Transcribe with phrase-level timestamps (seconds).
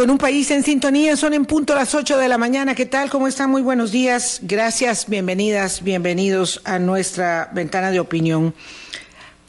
[0.00, 1.14] con un país en sintonía.
[1.14, 2.74] Son en punto las 8 de la mañana.
[2.74, 3.10] ¿Qué tal?
[3.10, 3.50] ¿Cómo están?
[3.50, 4.40] Muy buenos días.
[4.42, 8.54] Gracias, bienvenidas, bienvenidos a nuestra ventana de opinión.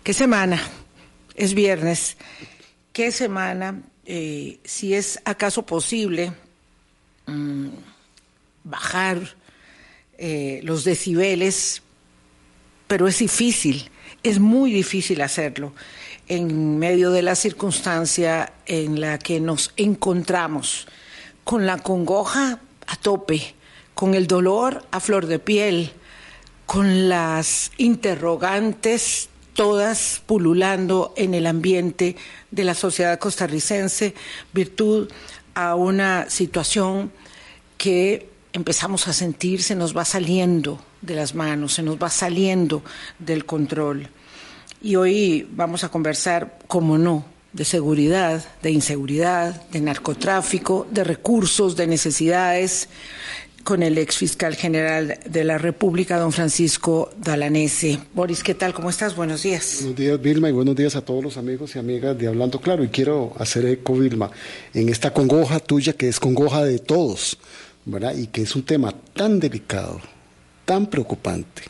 [0.03, 0.61] ¿Qué semana?
[1.35, 2.17] Es viernes.
[2.91, 3.81] ¿Qué semana?
[4.05, 6.33] Eh, si es acaso posible
[7.27, 7.69] mmm,
[8.65, 9.21] bajar
[10.17, 11.81] eh, los decibeles,
[12.87, 13.89] pero es difícil,
[14.21, 15.73] es muy difícil hacerlo
[16.31, 20.87] en medio de la circunstancia en la que nos encontramos,
[21.43, 23.53] con la congoja a tope,
[23.93, 25.91] con el dolor a flor de piel,
[26.65, 32.15] con las interrogantes todas pululando en el ambiente
[32.49, 34.15] de la sociedad costarricense,
[34.53, 35.09] virtud
[35.53, 37.11] a una situación
[37.77, 42.83] que empezamos a sentir se nos va saliendo de las manos, se nos va saliendo
[43.19, 44.09] del control.
[44.83, 51.75] Y hoy vamos a conversar, como no, de seguridad, de inseguridad, de narcotráfico, de recursos,
[51.75, 52.89] de necesidades,
[53.63, 57.99] con el ex fiscal general de la República, don Francisco Dalanese.
[58.15, 58.73] Boris, ¿qué tal?
[58.73, 59.15] ¿Cómo estás?
[59.15, 59.81] Buenos días.
[59.81, 62.83] Buenos días, Vilma, y buenos días a todos los amigos y amigas de Hablando Claro.
[62.83, 64.31] Y quiero hacer eco, Vilma,
[64.73, 67.37] en esta congoja tuya, que es congoja de todos,
[67.85, 68.15] ¿verdad?
[68.15, 70.01] Y que es un tema tan delicado,
[70.65, 71.61] tan preocupante,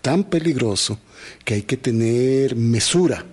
[0.00, 0.96] tan peligroso
[1.44, 3.24] que hay que tener mesura,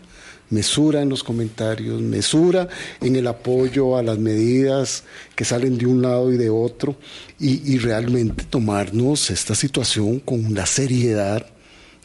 [0.50, 2.68] mesura en los comentarios, mesura
[3.02, 5.04] en el apoyo a las medidas
[5.36, 6.96] que salen de un lado y de otro
[7.40, 11.46] y, y realmente tomarnos esta situación con la seriedad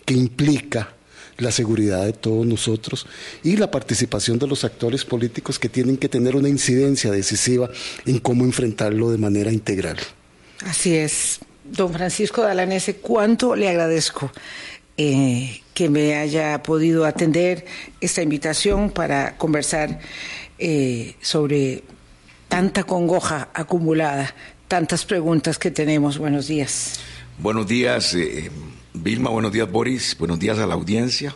[0.04, 0.94] que implica
[1.38, 3.06] la seguridad de todos nosotros
[3.42, 7.70] y la participación de los actores políticos que tienen que tener una incidencia decisiva
[8.06, 9.98] en cómo enfrentarlo de manera integral.
[10.64, 11.40] Así es.
[11.64, 14.30] Don Francisco Dalanese, cuánto le agradezco
[14.96, 17.66] eh, que me haya podido atender
[18.00, 20.00] esta invitación para conversar
[20.58, 21.82] eh, sobre
[22.48, 24.34] tanta congoja acumulada,
[24.68, 26.18] tantas preguntas que tenemos.
[26.18, 27.00] Buenos días.
[27.38, 28.50] Buenos días, eh,
[28.92, 31.34] Vilma, buenos días, Boris, buenos días a la audiencia.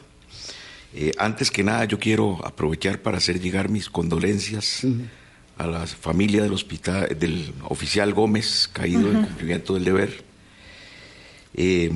[0.94, 5.08] Eh, antes que nada, yo quiero aprovechar para hacer llegar mis condolencias uh -huh.
[5.58, 9.18] a la familia del, hospital, del oficial Gómez, caído uh -huh.
[9.18, 10.24] en cumplimiento del deber.
[11.54, 11.90] Eh,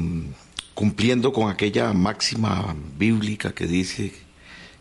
[0.75, 4.13] cumpliendo con aquella máxima bíblica que dice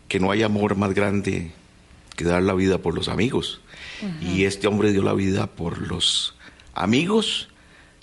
[0.08, 1.52] que no hay amor más grande
[2.16, 3.60] que dar la vida por los amigos.
[4.02, 4.36] Uh -huh.
[4.36, 6.34] Y este hombre dio la vida por los
[6.74, 7.48] amigos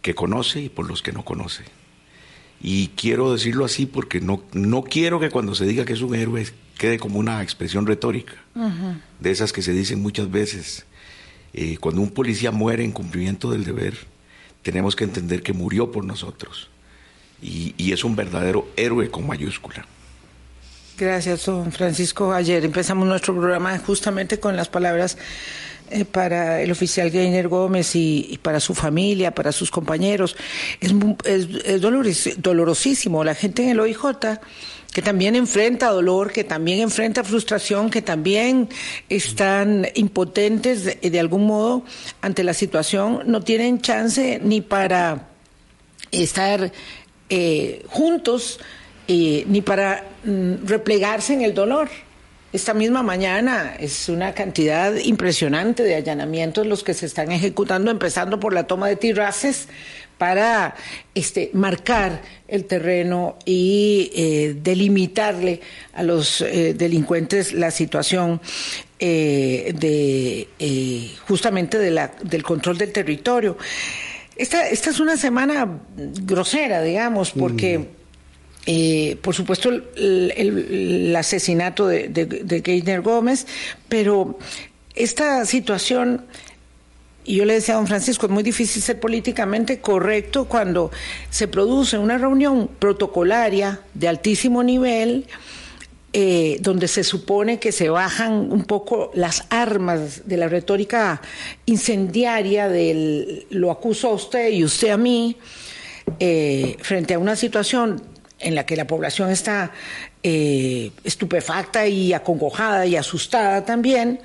[0.01, 1.65] que conoce y por los que no conoce.
[2.61, 6.15] Y quiero decirlo así porque no, no quiero que cuando se diga que es un
[6.15, 6.45] héroe
[6.77, 9.01] quede como una expresión retórica, uh -huh.
[9.19, 10.85] de esas que se dicen muchas veces.
[11.53, 13.97] Eh, cuando un policía muere en cumplimiento del deber,
[14.61, 16.68] tenemos que entender que murió por nosotros
[17.41, 19.85] y, es un verdadero héroe con mayúscula.
[20.97, 22.33] Gracias, don Francisco.
[22.33, 25.17] Ayer empezamos nuestro programa justamente con las palabras
[25.89, 30.35] eh, para el oficial Gainer Gómez y, para su familia, para sus compañeros.
[30.81, 31.81] Es, es, es
[32.41, 33.23] dolorosísimo.
[33.23, 34.39] La gente en el OIJ
[34.93, 38.69] que también enfrenta dolor, que también enfrenta frustración, que también
[39.07, 41.83] están impotentes de algún modo
[42.21, 45.27] ante la situación, no tienen chance ni para
[46.11, 46.71] estar
[47.29, 48.59] eh, juntos
[49.07, 51.89] eh, ni para mm, replegarse en el dolor.
[52.51, 58.39] Esta misma mañana es una cantidad impresionante de allanamientos los que se están ejecutando, empezando
[58.39, 59.67] por la toma de tiraces
[60.19, 60.75] para
[61.15, 65.61] este, marcar el terreno y eh, delimitarle
[65.93, 68.41] a los eh, delincuentes la situación
[68.99, 73.57] eh, de justamente de la, del control del territorio.
[74.39, 75.67] Esta, esta es una semana
[76.23, 77.79] grosera, digamos, porque...
[77.79, 77.85] Mm.
[78.71, 80.57] Eh, por supuesto, el, el,
[81.07, 83.47] el asesinato de, de, de Geithner Gómez,
[83.87, 84.37] pero
[84.93, 86.25] esta situación,
[87.23, 90.91] y yo le decía a don Francisco, es muy difícil ser políticamente correcto cuando
[91.31, 95.25] se produce una reunión protocolaria de altísimo nivel.
[96.11, 101.21] Eh, donde se supone que se bajan un poco las armas de la retórica
[101.67, 105.37] incendiaria del lo acuso a usted y usted a mí,
[106.19, 108.01] eh, frente a una situación
[108.39, 109.71] en la que la población está
[110.23, 114.19] eh, estupefacta y acongojada y asustada también,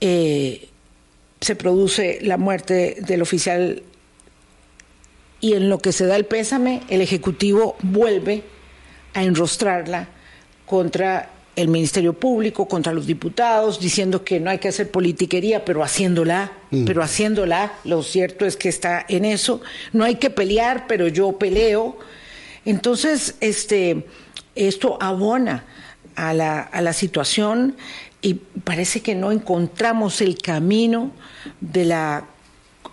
[0.00, 3.84] se produce la muerte del oficial
[5.40, 8.42] y en lo que se da el pésame, el Ejecutivo vuelve
[9.14, 10.08] a enrostrarla
[10.66, 15.82] contra el Ministerio Público, contra los diputados, diciendo que no hay que hacer politiquería, pero
[15.82, 16.84] haciéndola, mm.
[16.84, 19.60] pero haciéndola, lo cierto es que está en eso,
[19.92, 21.98] no hay que pelear, pero yo peleo,
[22.64, 24.06] entonces, este,
[24.54, 25.64] esto abona
[26.14, 27.76] a, la, a la situación
[28.20, 31.10] y parece que no encontramos el camino
[31.60, 32.26] de la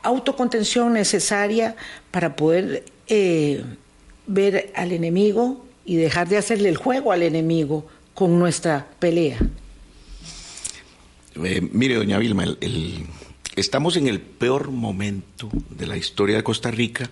[0.01, 1.75] autocontención necesaria
[2.11, 3.63] para poder eh,
[4.25, 9.39] ver al enemigo y dejar de hacerle el juego al enemigo con nuestra pelea.
[11.43, 12.45] Eh, mire, doña Vilma,
[13.55, 17.09] estamos en el peor momento de la historia de Costa Rica.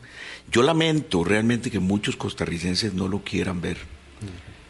[0.51, 3.77] Yo lamento realmente que muchos costarricenses no lo quieran ver.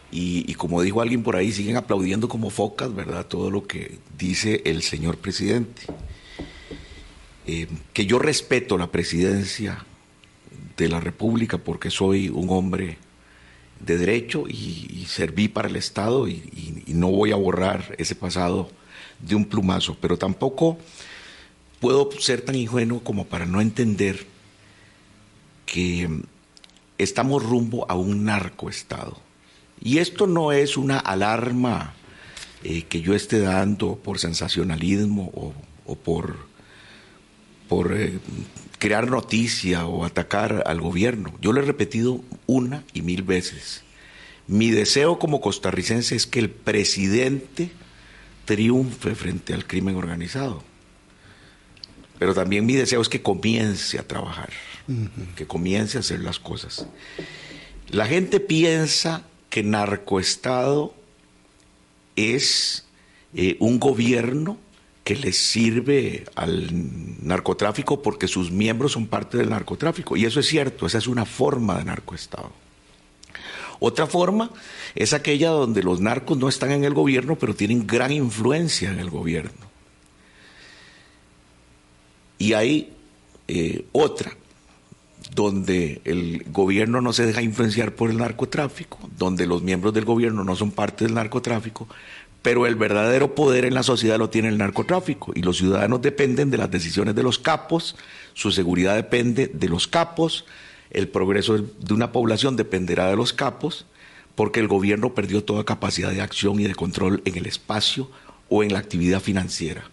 [0.10, 3.26] Y, como dijo alguien por ahí, siguen aplaudiendo como focas, ¿verdad?
[3.26, 5.82] Todo lo que dice el señor presidente.
[7.46, 9.86] Eh, que yo respeto la presidencia
[10.78, 13.00] de la República porque soy un hombre
[13.80, 18.70] de derecho y, serví para el Estado y, no voy a borrar ese pasado
[19.20, 20.78] de un plumazo, pero tampoco
[21.80, 24.26] puedo ser tan ingenuo como para no entender
[25.66, 26.10] que
[26.98, 29.20] estamos rumbo a un narcoestado.
[29.80, 31.94] Y esto no es una alarma
[32.64, 35.32] eh, que yo esté dando por sensacionalismo
[35.86, 36.38] o, por,
[37.70, 38.20] por eh,
[38.80, 41.34] crear noticia o atacar al gobierno.
[41.42, 43.84] Yo lo he repetido una y mil veces.
[44.48, 47.72] Mi deseo como costarricense es que el presidente
[48.46, 50.64] triunfe frente al crimen organizado.
[52.18, 54.50] Pero también mi deseo es que comience a trabajar,
[55.36, 56.88] que comience a hacer las cosas.
[57.90, 60.96] La gente piensa que narcoestado
[62.16, 62.86] es
[63.34, 64.58] eh, un gobierno
[65.08, 66.68] que le sirve al
[67.26, 70.18] narcotráfico porque sus miembros son parte del narcotráfico.
[70.18, 72.52] Y eso es cierto, esa es una forma de narcoestado.
[73.80, 74.52] Otra forma
[74.96, 79.00] es aquella donde los narcos no están en el gobierno, pero tienen gran influencia en
[79.00, 79.66] el gobierno.
[82.38, 82.92] Y hay
[83.48, 84.36] eh, otra,
[85.34, 90.44] donde el gobierno no se deja influenciar por el narcotráfico, donde los miembros del gobierno
[90.44, 91.88] no son parte del narcotráfico,
[92.48, 96.50] pero el verdadero poder en la sociedad lo tiene el narcotráfico y los ciudadanos dependen
[96.50, 97.98] de las decisiones de los capos,
[98.36, 100.46] su seguridad depende de los capos,
[100.90, 103.86] el progreso de una población dependerá de los capos,
[104.34, 108.10] porque el gobierno perdió toda capacidad de acción y de control en el espacio
[108.48, 109.84] o en la actividad financiera.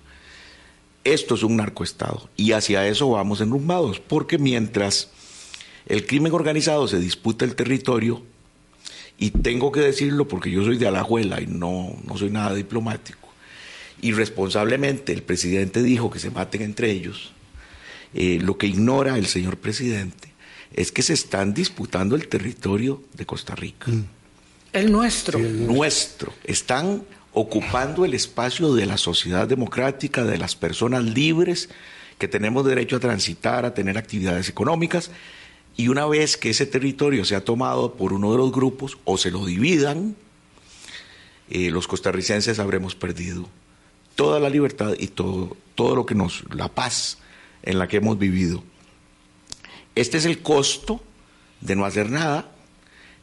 [1.02, 5.10] Esto es un narcoestado y hacia eso vamos enrumbados, porque mientras
[5.86, 8.22] el crimen organizado se disputa el territorio,
[9.18, 13.28] y tengo que decirlo porque yo soy de Alajuela y no, no soy nada diplomático,
[14.00, 17.32] irresponsablemente el presidente dijo que se maten entre ellos,
[18.12, 20.32] eh, lo que ignora el señor presidente
[20.72, 23.90] es que se están disputando el territorio de Costa Rica.
[23.90, 24.04] Mm.
[24.72, 25.38] El nuestro.
[25.38, 26.32] el nuestro.
[26.42, 31.68] Están ocupando el espacio de la sociedad democrática, de las personas libres
[32.18, 35.10] que tenemos derecho a transitar, a tener actividades económicas
[35.76, 39.30] y una vez que ese territorio sea tomado por uno de los grupos o se
[39.30, 40.16] lo dividan,
[41.50, 43.48] eh, los costarricenses habremos perdido
[44.14, 47.18] toda la libertad y todo, todo lo que nos, la paz
[47.62, 48.62] en la que hemos vivido.
[49.94, 51.02] Este es el costo
[51.60, 52.50] de no hacer nada,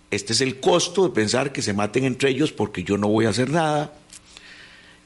[0.09, 3.25] este es el costo de pensar que se maten entre ellos porque yo no voy
[3.25, 3.93] a hacer nada,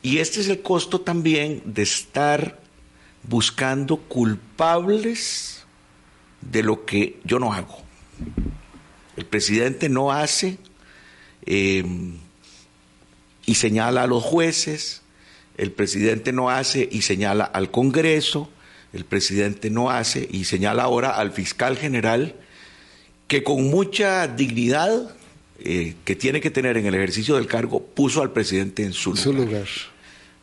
[0.01, 2.59] y este es el costo también de estar
[3.23, 5.64] buscando culpables
[6.51, 7.77] de lo que yo no hago.
[9.17, 10.57] El presidente no hace
[11.45, 12.17] em,
[13.45, 15.01] y señala a los jueces,
[15.57, 18.49] el presidente no hace y señala al Congreso,
[18.93, 22.35] el presidente no hace y señala ahora al fiscal general
[23.27, 25.15] que con mucha dignidad
[25.59, 29.13] eh, que tiene que tener en el ejercicio del cargo puso al presidente en su,
[29.33, 29.67] lugar.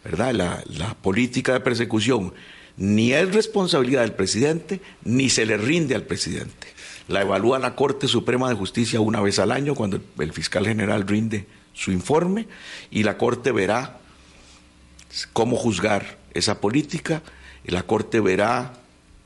[0.05, 0.33] ¿Verdad?
[0.35, 2.33] La, la política de persecución
[2.77, 6.69] ni es responsabilidad del presidente, ni se le rinde al presidente.
[7.09, 11.07] La evalúa la Corte Suprema de Justicia una vez al año, cuando el fiscal general
[11.07, 12.47] rinde su informe,
[12.91, 13.99] y la Corte verá
[15.33, 17.23] cómo juzgar esa política,
[17.65, 18.75] la Corte verá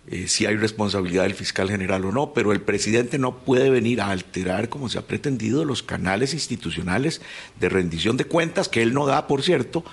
[0.08, 4.00] eh, si hay responsabilidad del fiscal general o no, pero el presidente no puede venir
[4.00, 7.20] a alterar, como se ha pretendido, los canales institucionales
[7.58, 9.84] de rendición de cuentas, que él no da, por cierto,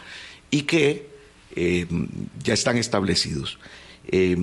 [0.51, 1.12] y que
[1.55, 1.87] eh,
[2.43, 3.59] ya están establecidos.
[4.07, 4.37] Eh,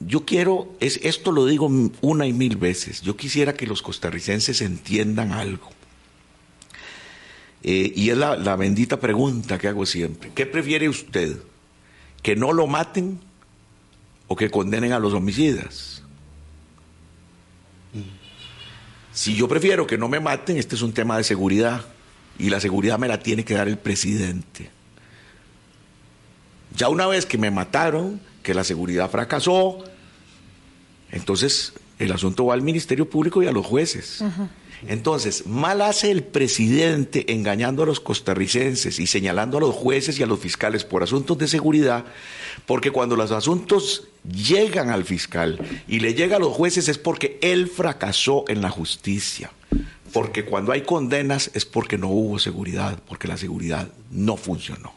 [0.00, 1.70] yo quiero, es, esto lo digo
[2.00, 5.70] una y mil veces, yo quisiera que los costarricenses entiendan algo.
[7.62, 10.30] Eh, y es la bendita pregunta que hago siempre.
[10.34, 11.38] ¿Qué prefiere usted?
[12.22, 13.20] ¿Que no lo maten
[14.28, 16.02] o que condenen a los homicidas?
[19.14, 21.86] Si yo prefiero que no me maten, este es un tema de seguridad
[22.38, 24.70] y la seguridad me la tiene que dar el presidente.
[26.76, 29.84] Ya una vez que me mataron, que la seguridad fracasó,
[31.10, 34.22] entonces el asunto va al Ministerio Público y a los jueces.
[34.86, 40.22] Entonces, mal hace el presidente engañando a los costarricenses y señalando a los jueces y
[40.22, 42.04] a los fiscales por asuntos de seguridad,
[42.66, 47.38] porque cuando los asuntos llegan al fiscal y le llega a los jueces es porque
[47.40, 49.50] él fracasó en la justicia.
[50.14, 54.94] Porque cuando hay condenas es porque no hubo seguridad, porque la seguridad no funcionó.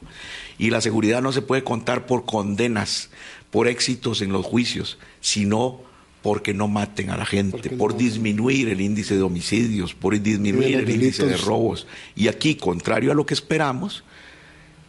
[0.60, 3.10] Y la seguridad no se puede contar por condenas,
[3.50, 5.82] por éxitos en los juicios, sino
[6.22, 10.90] porque no maten a la gente, por disminuir el índice de homicidios, por disminuir el
[10.90, 11.88] índice de robos.
[12.16, 14.04] Y aquí, contrario a lo que esperamos,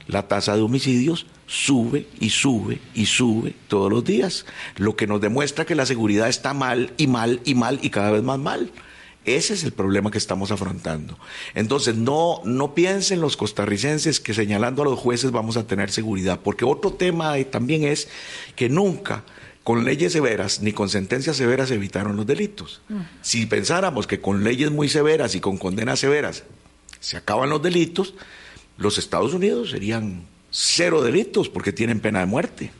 [0.08, 4.44] la tasa de homicidios sube y sube y sube todos los días,
[4.76, 8.10] lo que nos demuestra que la seguridad está mal y mal y mal y cada
[8.10, 8.70] vez más mal.
[9.36, 11.18] Ese es el problema que estamos afrontando.
[11.54, 16.40] Entonces, no, no piensen los costarricenses que señalando a los jueces vamos a tener seguridad,
[16.42, 18.08] porque otro tema también es
[18.56, 19.24] que nunca
[19.68, 22.80] con leyes severas ni con sentencias severas evitaron los delitos.
[22.88, 23.00] Mm.
[23.20, 26.44] Si pensáramos que con leyes muy severas y con condenas severas
[27.00, 28.14] se acaban los delitos,
[28.78, 32.70] los Estados Unidos serían cero delitos porque tienen pena de muerte.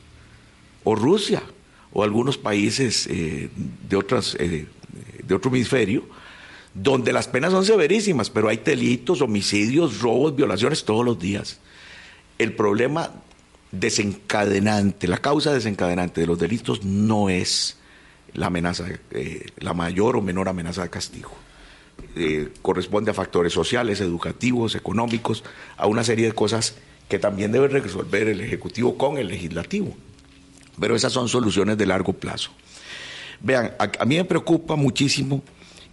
[0.83, 1.43] O Rusia,
[1.91, 3.49] o algunos países eh,
[3.87, 4.65] de, otras, eh,
[5.23, 6.07] de otro hemisferio,
[6.73, 11.59] donde las penas son severísimas, pero hay delitos, homicidios, robos, violaciones todos los días.
[12.37, 13.11] El problema
[13.71, 17.77] desencadenante, la causa desencadenante de los delitos no es
[18.33, 21.31] la amenaza, eh, la mayor o menor amenaza de castigo.
[22.15, 25.43] Eh, corresponde a factores sociales, educativos, económicos,
[25.77, 26.75] a una serie de cosas
[27.07, 29.95] que también debe resolver el Ejecutivo con el Legislativo.
[30.79, 32.51] Pero esas son soluciones de largo plazo.
[33.41, 35.43] Vean, a mí me preocupa muchísimo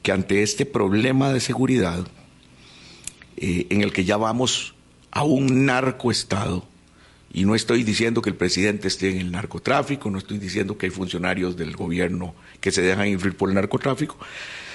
[0.06, 2.06] que ante este problema de seguridad,
[3.36, 4.76] eh, en el que ya vamos
[5.10, 6.64] a un narcoestado,
[7.32, 10.86] y no estoy diciendo que el presidente esté en el narcotráfico, no estoy diciendo que
[10.86, 14.16] hay funcionarios del gobierno que se dejan influir por el narcotráfico,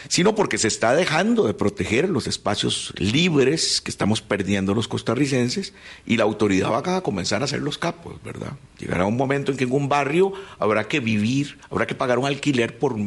[0.09, 5.73] sino porque se está dejando de proteger los espacios libres que estamos perdiendo los costarricenses
[6.05, 8.51] y la autoridad va a comenzar a hacer los capos, ¿verdad?
[8.79, 12.25] Llegará un momento en que en un barrio habrá que vivir, habrá que pagar un
[12.25, 12.97] alquiler por,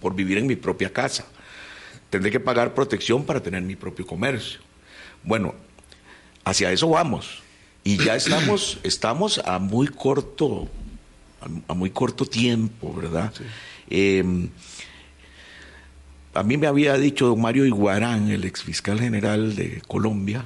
[0.00, 1.26] por vivir en mi propia casa
[2.14, 4.60] tendré que pagar protección para tener mi propio comercio.
[5.24, 5.52] Bueno,
[6.44, 7.42] hacia eso vamos.
[7.82, 10.68] Y ya estamos, estamos a muy corto,
[11.66, 13.32] a, muy corto tiempo, ¿verdad?
[13.90, 14.48] Em,
[16.34, 20.44] a mí me había dicho don Mario Iguarán, el ex fiscal general de Colombia,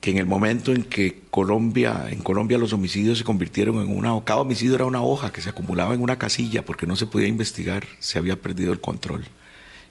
[0.00, 4.18] que en el momento en que Colombia, en Colombia los homicidios se convirtieron en una,
[4.24, 7.28] cada homicidio era una hoja que se acumulaba en una casilla porque no se podía
[7.28, 9.26] investigar, se había perdido el control.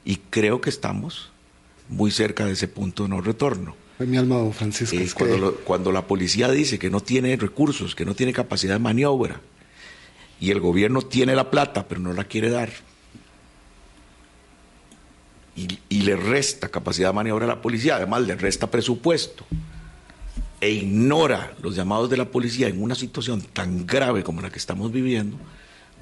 [0.06, 1.32] Y creo que estamos
[1.90, 3.76] muy cerca de ese punto de no retorno.
[4.00, 4.96] mi alma, don Francisco.
[4.96, 8.80] Es cuando, cuando la policía dice que no tiene recursos, que no tiene capacidad de
[8.80, 9.42] maniobra,
[10.40, 12.70] y el gobierno tiene la plata, pero no la quiere dar,
[15.56, 19.46] y, y, le resta capacidad de maniobra a la policía, además le resta presupuesto,
[20.60, 24.60] e ignora los llamados de la policía en una situación tan grave como la que
[24.60, 25.38] estamos viviendo,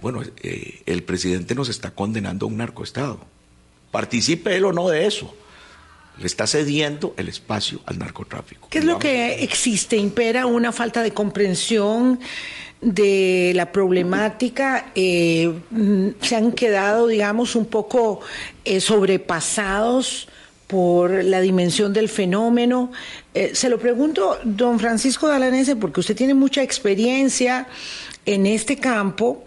[0.02, 3.26] bueno, eh, el presidente nos está condenando a un narcoestado
[3.94, 5.34] participe él o no de eso.
[6.18, 8.68] Le está cediendo el espacio al narcotráfico.
[8.70, 9.96] ¿Qué es lo que existe?
[9.96, 12.20] ¿Impera una falta de comprensión
[12.82, 14.92] de la problemática?
[14.96, 18.20] Eh, mm, ¿Se han quedado, digamos, un poco
[18.66, 20.28] eh, sobrepasados?
[20.66, 22.92] por la dimensión del fenómeno.
[23.36, 27.68] Eh, se lo pregunto, don Francisco Dalanese, porque usted tiene mucha experiencia
[28.26, 29.44] en este campo.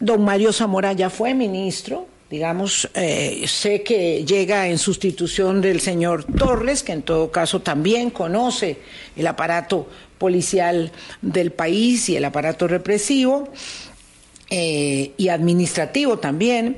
[0.00, 6.24] Don Mario Zamora ya fue ministro, digamos, eh, sé que llega en sustitución del señor
[6.24, 8.78] Torres, que en todo caso también conoce
[9.16, 13.48] el aparato policial del país y el aparato represivo
[14.48, 16.76] eh, y administrativo también.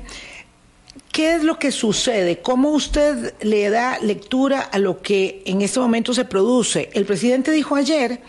[1.11, 2.39] ¿Qué es lo que sucede?
[2.39, 6.89] ¿Cómo usted le da lectura a lo que en este momento se produce?
[6.93, 8.21] El presidente dijo ayer,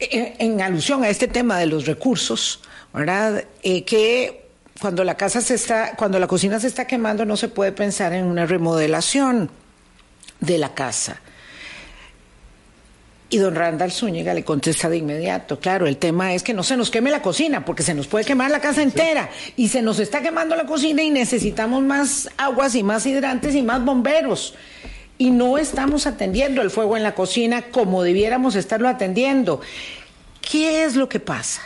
[0.00, 2.60] en, alusión a este tema de los recursos,
[2.92, 3.44] ¿verdad?
[3.62, 4.39] Eh, que
[4.80, 8.14] cuando la casa se está, cuando la cocina se está quemando, no se puede pensar
[8.14, 9.50] en una remodelación
[10.40, 11.20] de la casa.
[13.28, 16.76] Y don Randall Zúñiga le contesta de inmediato, claro, el tema es que no se
[16.76, 20.00] nos queme la cocina, porque se nos puede quemar la casa entera, y se nos
[20.00, 24.54] está quemando la cocina y necesitamos más aguas y más hidrantes y más bomberos.
[25.18, 29.60] Y no estamos atendiendo el fuego en la cocina como debiéramos estarlo atendiendo.
[30.40, 31.60] ¿Qué es lo que pasa?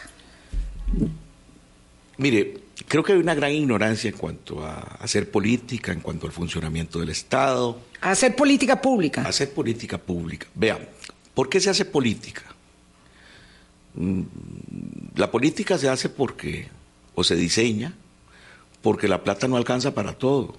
[2.18, 6.32] Mire, creo que hay una gran ignorancia en cuanto a hacer política, en cuanto al
[6.32, 7.78] funcionamiento del Estado.
[8.00, 9.22] hacer política pública.
[9.22, 10.46] hacer política pública.
[10.54, 10.78] Vean,
[11.34, 12.42] ¿por qué se hace política?
[13.94, 14.22] Mm,
[15.16, 16.68] la política se hace porque,
[17.14, 17.94] o se diseña,
[18.82, 20.56] porque la plata no alcanza para todo.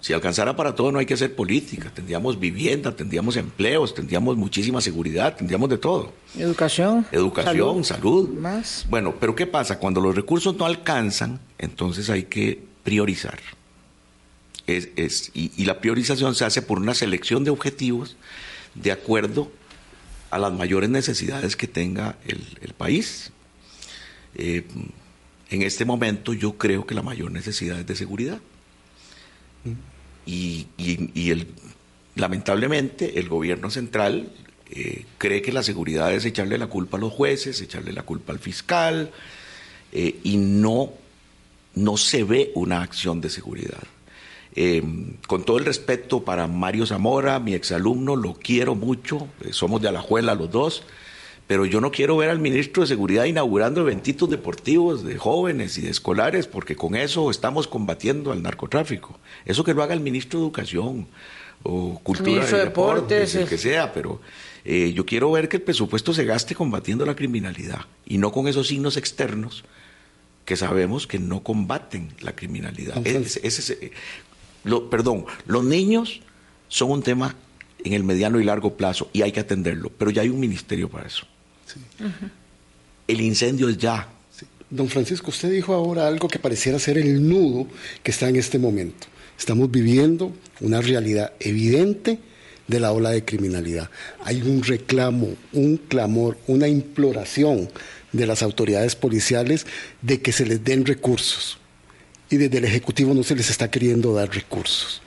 [0.00, 4.80] Si alcanzara para todo no hay que hacer política, tendríamos vivienda, tendríamos empleos, tendríamos muchísima
[4.80, 6.12] seguridad, tendríamos de todo.
[6.36, 7.04] Educación.
[7.10, 8.28] Educación, salud.
[8.28, 8.86] Más.
[8.88, 9.78] Bueno, pero ¿qué pasa?
[9.80, 13.38] Cuando los recursos no alcanzan, entonces hay que priorizar.
[14.68, 18.16] Es, y, la priorización se hace por una selección de objetivos
[18.74, 19.50] de acuerdo
[20.30, 23.32] a las mayores necesidades que tenga el, país.
[24.34, 24.66] Eh,
[25.50, 28.40] en este momento yo creo que la mayor necesidad es de seguridad.
[30.26, 30.66] Y,
[31.16, 31.46] el,
[32.14, 34.30] lamentablemente el gobierno central
[34.70, 38.32] eh, cree que la seguridad es echarle la culpa a los jueces, echarle la culpa
[38.32, 39.10] al fiscal,
[39.92, 40.92] eh, y no,
[41.74, 43.82] no se ve una acción de seguridad.
[44.54, 44.82] Eh,
[45.26, 50.34] con todo el respeto para Mario Zamora, mi exalumno, lo quiero mucho, somos de Alajuela
[50.34, 50.82] los dos,
[51.48, 55.80] pero yo no quiero ver al ministro de Seguridad inaugurando eventitos deportivos de jóvenes y
[55.80, 59.18] de escolares, porque con eso estamos combatiendo al narcotráfico.
[59.46, 61.08] Eso que lo haga el ministro de Educación
[61.62, 64.20] o Cultura y Deportes, el que sea, pero
[64.66, 68.46] eh, yo quiero ver que el presupuesto se gaste combatiendo la criminalidad y no con
[68.46, 69.64] esos signos externos
[70.44, 73.00] que sabemos que no combaten la criminalidad.
[73.06, 73.92] Eh,
[74.90, 76.20] perdón, los niños
[76.68, 77.34] son un tema
[77.82, 80.90] en el mediano y largo plazo y hay que atenderlo, pero ya hay un ministerio
[80.90, 81.26] para eso.
[83.06, 84.08] El incendio es ya.
[84.70, 87.66] Don Francisco, usted dijo ahora algo que pareciera ser el nudo
[88.02, 89.06] que está en este momento.
[89.38, 92.18] Estamos viviendo una realidad evidente
[92.66, 93.88] de la ola de criminalidad.
[94.24, 97.70] Hay un reclamo, un clamor, una imploración
[98.12, 99.66] de las autoridades policiales
[100.02, 101.58] de que se les den recursos.
[102.30, 105.00] Y desde el Ejecutivo no se les está queriendo dar recursos.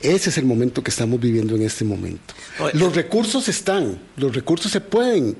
[0.00, 2.34] Ese es el momento que estamos viviendo en este momento.
[2.72, 5.36] Los recursos están, los recursos se pueden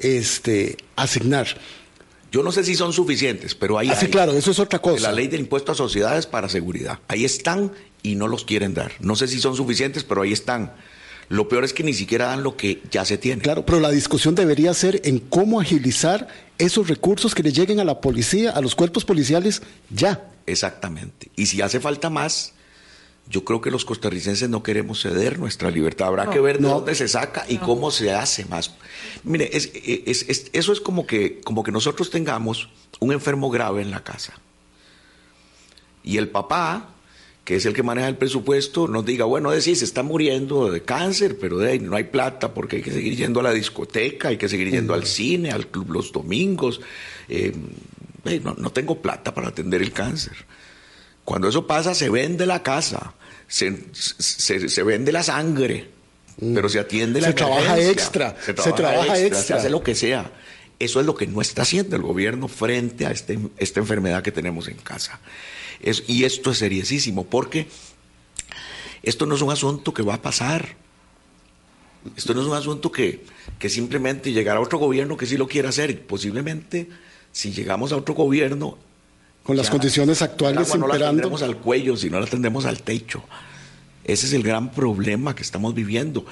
[0.00, 1.48] este, asignar.
[2.30, 3.88] Yo no sé si son suficientes, pero ahí.
[3.90, 5.02] Ah, sí, claro, eso es otra cosa.
[5.08, 6.98] La ley del impuesto a sociedades para seguridad.
[7.08, 8.92] Ahí están y no los quieren dar.
[9.00, 10.72] No sé si son suficientes, pero ahí están.
[11.30, 13.42] Lo peor es que ni siquiera dan lo que ya se tiene.
[13.42, 17.84] Claro, pero la discusión debería ser en cómo agilizar esos recursos que le lleguen a
[17.84, 20.30] la policía, a los cuerpos policiales, ya.
[20.46, 21.30] Exactamente.
[21.36, 22.54] Y si hace falta más,
[23.30, 26.08] yo creo que los costarricenses no queremos ceder nuestra libertad.
[26.08, 28.74] Habrá que ver de dónde se saca y cómo se hace más.
[29.22, 34.34] Mire, eso es como que, como que nosotros tengamos un enfermo grave en la casa.
[36.02, 36.88] Y el papá,
[37.44, 40.82] que es el que maneja el presupuesto, nos diga, bueno, decir, se está muriendo de
[40.82, 44.28] cáncer, pero de ahí no hay plata porque hay que seguir yendo a la discoteca,
[44.28, 46.80] hay que seguir yendo al cine, al club los domingos.
[47.28, 47.52] Eh,
[48.24, 50.46] no tengo plata para atender el cáncer.
[51.28, 53.12] Cuando eso pasa, se vende la casa,
[53.48, 55.88] se, se, vende la sangre,
[56.40, 56.54] mm.
[56.54, 60.30] pero se atiende la Se trabaja extra, se trabaja, extra, se hace lo que sea.
[60.78, 64.30] Eso es lo que no está haciendo el gobierno frente a este, esta enfermedad que
[64.30, 65.18] tenemos en casa.
[66.06, 67.66] y esto es seriosísimo, porque
[69.02, 70.76] esto no es un asunto que va a pasar.
[72.16, 73.24] Esto no es un asunto que,
[73.58, 76.06] que simplemente llegará otro gobierno que sí lo quiera hacer.
[76.06, 76.88] Posiblemente,
[77.32, 78.78] si llegamos a otro gobierno,
[79.48, 83.24] con las condiciones actuales no la tendremos al cuello, sino la tendremos al techo.
[84.04, 86.26] Ese es el gran problema que estamos viviendo.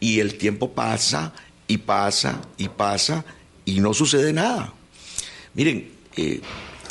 [0.00, 1.32] Y el tiempo pasa
[1.66, 3.24] y pasa y pasa
[3.64, 4.74] y no sucede nada.
[5.54, 6.42] Miren, eh,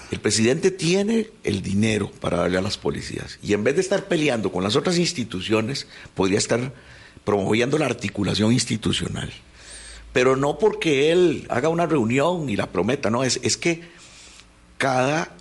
[0.09, 4.05] el presidente tiene el dinero para darle a las policías y en vez de estar
[4.05, 5.85] peleando con las otras instituciones,
[6.15, 6.73] podría estar
[7.23, 9.31] promoviendo la articulación institucional.
[10.11, 13.83] Pero no porque él haga una reunión y la prometa, no, es, es que
[14.79, 15.37] cada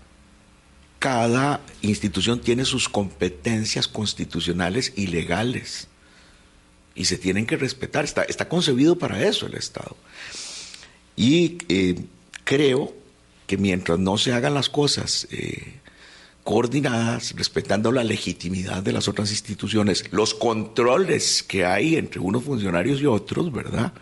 [0.99, 5.89] cada institución tiene sus competencias constitucionales y legales
[6.95, 8.05] y se tienen que respetar.
[8.05, 9.97] Está, concebido para eso el Estado.
[11.15, 11.97] Y eh,
[12.45, 12.95] creo
[13.47, 15.81] que mientras no se hagan las cosas eh,
[16.43, 23.01] coordinadas, respetando la legitimidad de las otras instituciones, los controles que hay entre unos funcionarios
[23.01, 23.93] y otros, ¿verdad?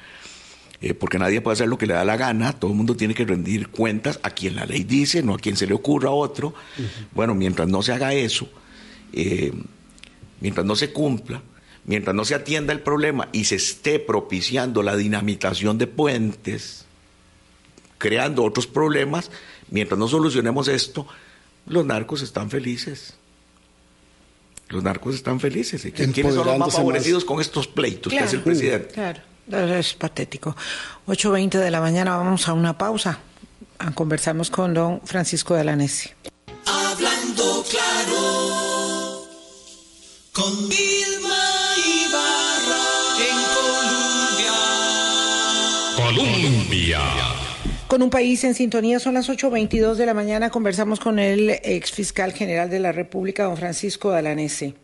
[0.80, 3.14] Eh, porque nadie puede hacer lo que le da la gana, todo el mundo tiene
[3.14, 6.12] que rendir cuentas a quien la ley dice, no a quien se le ocurra a
[6.12, 6.54] otro.
[7.12, 8.48] Bueno, mientras no se haga eso,
[9.12, 9.52] eh,
[10.40, 11.42] mientras no se cumpla,
[11.84, 16.86] mientras no se atienda el problema y se esté propiciando la dinamitación de puentes,
[17.98, 19.30] creando otros problemas,
[19.70, 21.06] mientras no solucionemos esto,
[21.66, 23.14] los narcos están felices.
[24.68, 25.82] Los narcos están felices.
[25.94, 28.88] ¿Quiénes son los más favorecidos con estos pleitos que hace el presidente?
[28.94, 29.33] Claro.
[29.50, 30.56] Es patético.
[31.06, 33.18] 8.20 de la mañana vamos a una pausa.
[33.94, 36.10] Conversamos con don Francisco de Alanesi.
[36.66, 39.24] Hablando claro
[40.32, 41.44] con Vilma
[41.76, 42.84] Ibarra
[43.20, 44.54] en Colombia.
[45.96, 47.00] Colombia.
[47.86, 50.50] Con un país en sintonía, son las 8.22 de la mañana.
[50.50, 54.74] Conversamos con el ex fiscal general de la República, don Francisco Dalanese.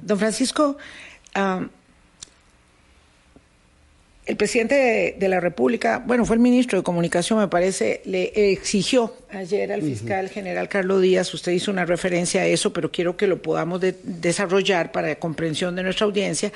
[0.00, 0.76] Don Francisco,
[1.36, 1.66] uh,
[4.24, 8.52] el presidente de, de, la República, bueno, fue el ministro de Comunicación, me parece, le
[8.52, 13.16] exigió ayer al fiscal general Carlos Díaz, usted hizo una referencia a eso, pero quiero
[13.16, 16.52] que lo podamos de, desarrollar para la comprensión de nuestra audiencia,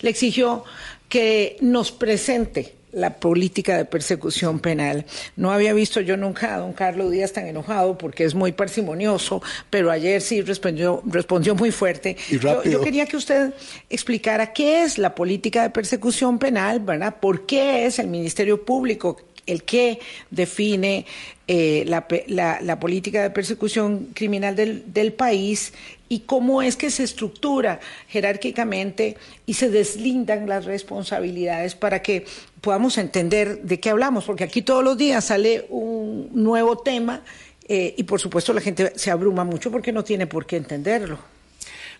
[0.00, 0.64] le exigió
[1.10, 5.04] que nos presente la política de persecución penal.
[5.36, 9.42] No había visto yo nunca a don Carlos Díaz tan enojado porque es muy parsimonioso,
[9.70, 12.16] pero ayer sí respondió, respondió muy fuerte.
[12.30, 13.54] Y yo, yo, quería que usted
[13.88, 17.16] explicara qué es la política de persecución penal, ¿verdad?
[17.20, 19.98] ¿Por qué es el Ministerio Público el que
[20.30, 21.06] define
[21.48, 25.72] eh, la, la, la, política de persecución criminal del, del, país
[26.08, 32.24] y cómo es que se estructura jerárquicamente y se deslindan las responsabilidades para que
[32.60, 37.22] podamos entender de qué hablamos, porque aquí todos los días sale un nuevo tema
[37.68, 41.18] eh, y por supuesto la gente se abruma mucho porque no tiene por qué entenderlo.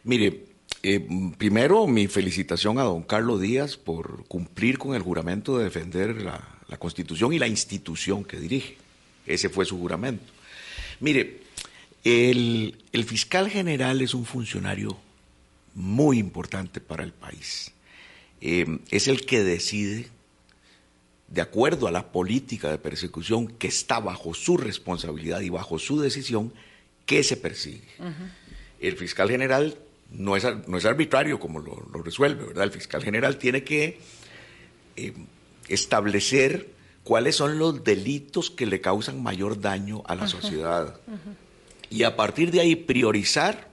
[0.05, 0.45] Mire,
[0.83, 6.23] eh, primero mi felicitación a don Carlos Díaz por cumplir con el juramento de defender
[6.23, 8.77] la, la Constitución y la institución que dirige.
[9.27, 10.25] Ese fue su juramento.
[11.01, 11.43] Mire,
[12.03, 14.97] el, el, fiscal general es un funcionario
[15.75, 17.73] muy importante para el país.
[18.41, 20.09] Eh, es el que decide,
[21.29, 26.01] de acuerdo a la política de persecución que está bajo su responsabilidad y bajo su
[26.01, 26.55] decisión,
[27.05, 27.89] qué se persigue.
[27.99, 28.31] Uh -huh.
[28.81, 29.77] El fiscal general
[30.11, 32.65] no es, no es arbitrario como lo, lo, resuelve, ¿verdad?
[32.65, 34.01] El fiscal general tiene que
[34.97, 35.13] eh,
[35.75, 36.71] establecer
[37.05, 41.01] cuáles son los delitos que le causan mayor daño a la sociedad.
[41.91, 43.69] Y a partir de ahí priorizar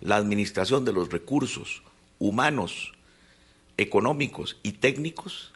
[0.00, 1.82] la administración de los recursos
[2.18, 2.92] humanos,
[3.76, 5.52] económicos y técnicos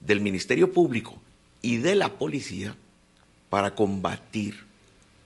[0.00, 1.20] del Ministerio Público
[1.62, 2.76] y de la policía
[3.50, 4.64] para combatir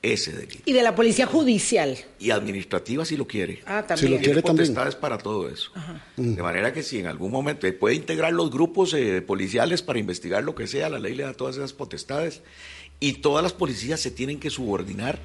[0.03, 0.63] ese delito.
[0.65, 1.97] Y de la policía judicial.
[2.19, 3.63] Y administrativa si lo quiere.
[3.67, 3.99] Ah, también.
[3.99, 5.01] Si lo quiere Tiene potestades también.
[5.01, 5.71] para todo eso.
[5.75, 6.01] Ajá.
[6.17, 9.99] De manera que si en algún momento eh, puede integrar los grupos eh, policiales para
[9.99, 12.43] investigar lo que sea, la ley le da todas esas potestades.
[13.01, 15.19] Y todas las policías se tienen que subordinar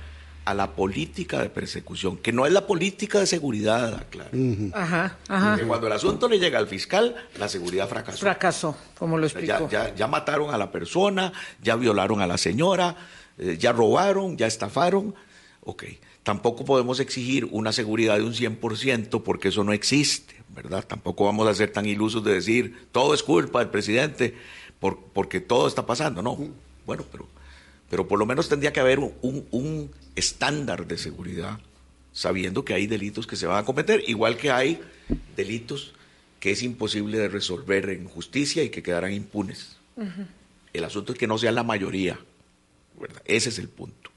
[0.46, 4.30] a la política de persecución, que no es la política de seguridad, claro.
[4.34, 4.72] Uh -huh.
[4.74, 5.58] Ajá, ajá.
[5.58, 8.18] Que cuando el asunto le llega al fiscal, la seguridad fracasó.
[8.18, 9.70] Fracasó, como lo explicó.
[9.72, 11.32] Ya, ya, ya mataron a la persona,
[11.62, 12.96] ya violaron a la señora,
[13.38, 15.16] eh, ya robaron, ya estafaron.
[15.62, 15.86] Ok,
[16.24, 20.86] tampoco podemos exigir una seguridad de un 100% porque eso no existe, ¿verdad?
[20.86, 24.36] Tampoco vamos a ser tan ilusos de decir todo es culpa del presidente
[24.80, 26.22] por, porque todo está pasando.
[26.22, 26.38] No,
[26.86, 27.28] bueno, pero,
[27.90, 31.60] pero por lo menos tendría que haber un, un, un estándar de seguridad
[32.12, 34.80] sabiendo que hay delitos que se van a cometer, igual que hay
[35.36, 35.94] delitos
[36.40, 39.78] que es imposible de resolver en justicia y que quedarán impunes.
[39.96, 40.28] Uh -huh.
[40.74, 42.20] El asunto es que no sea la mayoría,
[43.26, 44.12] Ese es el punto.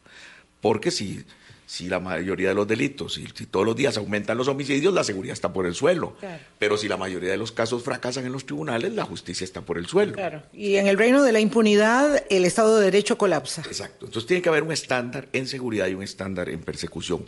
[0.60, 1.24] Porque si,
[1.66, 5.04] si la mayoría de los delitos, si, si, todos los días aumentan los homicidios, la
[5.04, 6.16] seguridad está por el suelo.
[6.20, 6.42] Claro.
[6.58, 9.78] Pero si la mayoría de los casos fracasan en los tribunales, la justicia está por
[9.78, 10.12] el suelo.
[10.12, 10.42] Claro.
[10.52, 13.62] Y en el reino de la impunidad, el Estado de Derecho colapsa.
[13.62, 14.06] Exacto.
[14.06, 17.26] Entonces tiene que haber un estándar en seguridad y un estándar en persecución.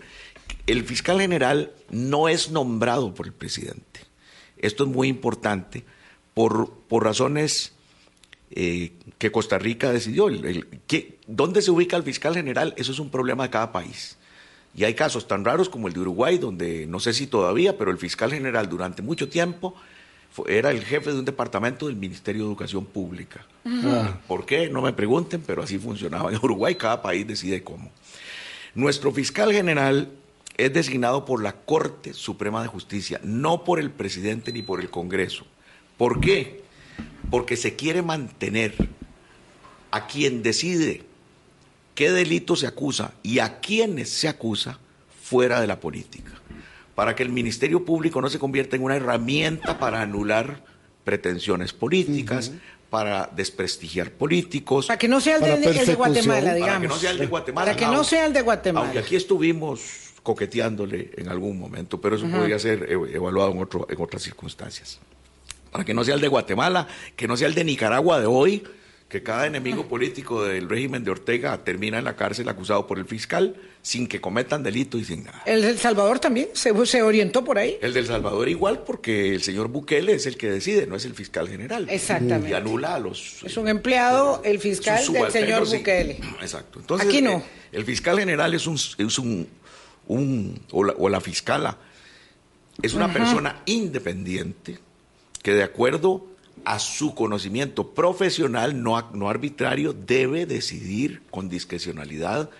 [0.66, 4.00] El fiscal general no es nombrado por el presidente.
[4.56, 5.84] Esto es muy importante
[6.34, 7.72] por, por razones
[8.50, 10.28] eh, que Costa Rica decidió.
[10.28, 12.74] El, el, que, ¿Dónde se ubica el fiscal general?
[12.76, 14.16] Eso es un problema de cada país.
[14.74, 17.90] Y hay casos tan raros como el de Uruguay, donde no sé si todavía, pero
[17.90, 19.74] el fiscal general durante mucho tiempo
[20.30, 23.44] fue, era el jefe de un departamento del Ministerio de Educación Pública.
[23.64, 24.16] Uh -huh.
[24.26, 24.68] ¿Por qué?
[24.68, 27.90] No me pregunten, pero así funcionaba en Uruguay, cada país decide cómo.
[28.74, 30.10] Nuestro fiscal general
[30.56, 34.90] es designado por la Corte Suprema de Justicia, no por el presidente ni por el
[34.90, 35.44] Congreso.
[35.96, 36.62] ¿Por qué?
[37.30, 38.74] Porque se quiere mantener
[39.90, 41.02] a quien decide
[41.94, 44.78] qué delito se acusa y a quienes se acusa
[45.20, 46.32] fuera de la política,
[46.94, 50.62] para que el Ministerio Público no se convierta en una herramienta para anular
[51.04, 52.60] pretensiones políticas, uh -huh.
[52.90, 54.86] para desprestigiar políticos.
[54.86, 56.70] Para que no sea el de, el de, Guatemala, digamos.
[56.70, 57.64] Para que no sea el de Guatemala.
[57.64, 58.86] Para que no sea el de Guatemala.
[58.86, 59.80] Aunque aquí estuvimos
[60.22, 62.38] coqueteándole en algún momento, pero eso uh -huh.
[62.38, 65.00] podría ser evaluado en, otro, en otras circunstancias.
[65.70, 68.64] Para que no sea el de Guatemala, que no sea el de Nicaragua de hoy,
[69.08, 73.06] que cada enemigo político del régimen de Ortega termina en la cárcel acusado por el
[73.06, 75.42] fiscal sin que cometan delito y sin nada.
[75.46, 77.78] ¿El del Salvador también se, se, orientó por ahí?
[77.80, 81.14] El del Salvador igual porque el señor Bukele es el que decide, no es el
[81.14, 81.86] fiscal general.
[81.88, 82.50] Exactamente.
[82.50, 83.42] Y anula a los...
[83.44, 86.16] Es un empleado, el fiscal del señor Bukele.
[86.16, 86.28] Sí.
[86.42, 86.78] Exacto.
[86.78, 87.42] Entonces, Aquí no.
[87.72, 88.74] El, el, fiscal general es un...
[88.74, 89.48] Es un,
[90.06, 91.78] un o, la, o, la, fiscala
[92.82, 94.78] es una persona independiente
[95.48, 96.26] que de acuerdo
[96.66, 102.50] a su conocimiento profesional, no, no arbitrario, debe decidir con discrecionalidad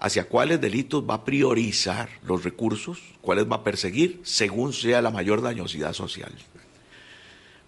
[0.00, 5.12] hacia cuáles delitos va a priorizar los recursos, cuáles va a perseguir, según sea la
[5.12, 6.32] mayor dañosidad social.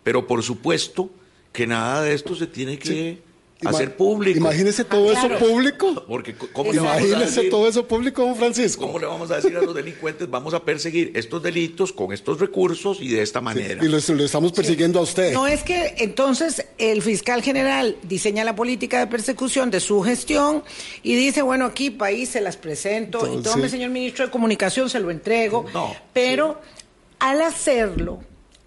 [0.03, 1.09] Pero por supuesto
[1.53, 3.23] que nada de esto se tiene que
[3.64, 4.38] hacer público.
[4.38, 5.47] Imagínese todo Ah, eso claro.
[5.47, 6.05] público.
[6.07, 8.87] Porque ¿cómo le, vamos a Imagínese decir, todo eso público, don Francisco.
[8.87, 12.38] ¿cómo le vamos a decir a los delincuentes vamos a perseguir estos delitos con estos
[12.38, 13.85] recursos y de esta manera?
[13.85, 15.33] Y lo, lo estamos persiguiendo a usted.
[15.33, 20.62] No es que entonces el fiscal general diseña la política de persecución de su gestión
[21.03, 24.88] y dice, bueno, aquí país se las presento, y Entonces- tome, señor ministro de Comunicación,
[24.88, 25.66] se lo entrego.
[25.75, 26.61] No, pero
[27.18, 28.21] al hacerlo,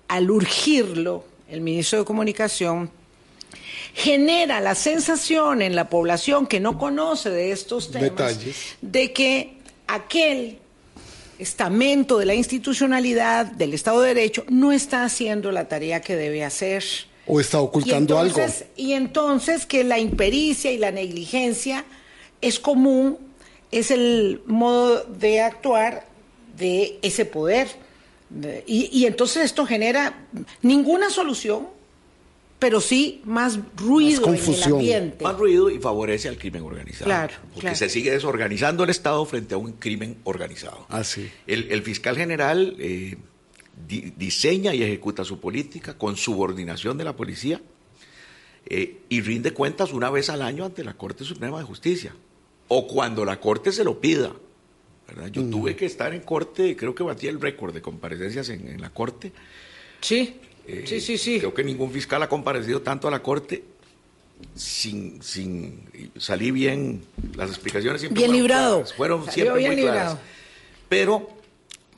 [0.10, 2.92] al urgirlo, el ministro de Comunicación
[3.94, 8.56] genera la sensación en la población que no conoce de estos temas Detalles.
[8.82, 9.54] de que
[9.88, 10.58] aquel
[11.40, 16.44] estamento de la institucionalidad del Estado de Derecho no está haciendo la tarea que debe
[16.44, 16.84] hacer.
[17.28, 21.86] O está ocultando y entonces, Y entonces que la impericia y la negligencia
[22.42, 23.18] es común,
[23.72, 26.06] es el modo de actuar
[26.58, 27.68] de ese poder.
[28.30, 30.26] De- Y, y entonces esto genera
[30.62, 31.68] ninguna solución,
[32.62, 34.74] pero sí más ruido en el confusión.
[34.74, 35.24] ambiente.
[35.24, 37.06] Más ruido y favorece al crimen organizado.
[37.06, 37.76] Claro, Porque claro.
[37.76, 40.86] se sigue desorganizando el Estado frente a un crimen organizado.
[40.90, 41.28] Ah, sí.
[41.48, 43.18] El, el fiscal general eh,
[43.88, 47.60] di- diseña y ejecuta su política con subordinación de la policía
[48.68, 52.14] eh, y rinde cuentas una vez al año ante la Corte Suprema de Justicia
[52.68, 54.34] o cuando la Corte se lo pida.
[55.08, 55.28] ¿verdad?
[55.30, 58.80] Yo tuve que estar en Corte, creo que batí el récord de comparecencias en, en
[58.82, 59.32] la Corte.
[60.00, 60.36] Sí,
[60.72, 61.40] Eh, sí, sí, sí.
[61.40, 63.64] Creo que ningún fiscal ha comparecido tanto a la Corte
[64.56, 65.84] sin, sin
[66.18, 67.02] salí bien,
[67.36, 68.76] las explicaciones siempre Bien fueron librado.
[68.78, 70.18] claras, fueron Salió siempre bien muy claras.
[70.90, 71.30] Pero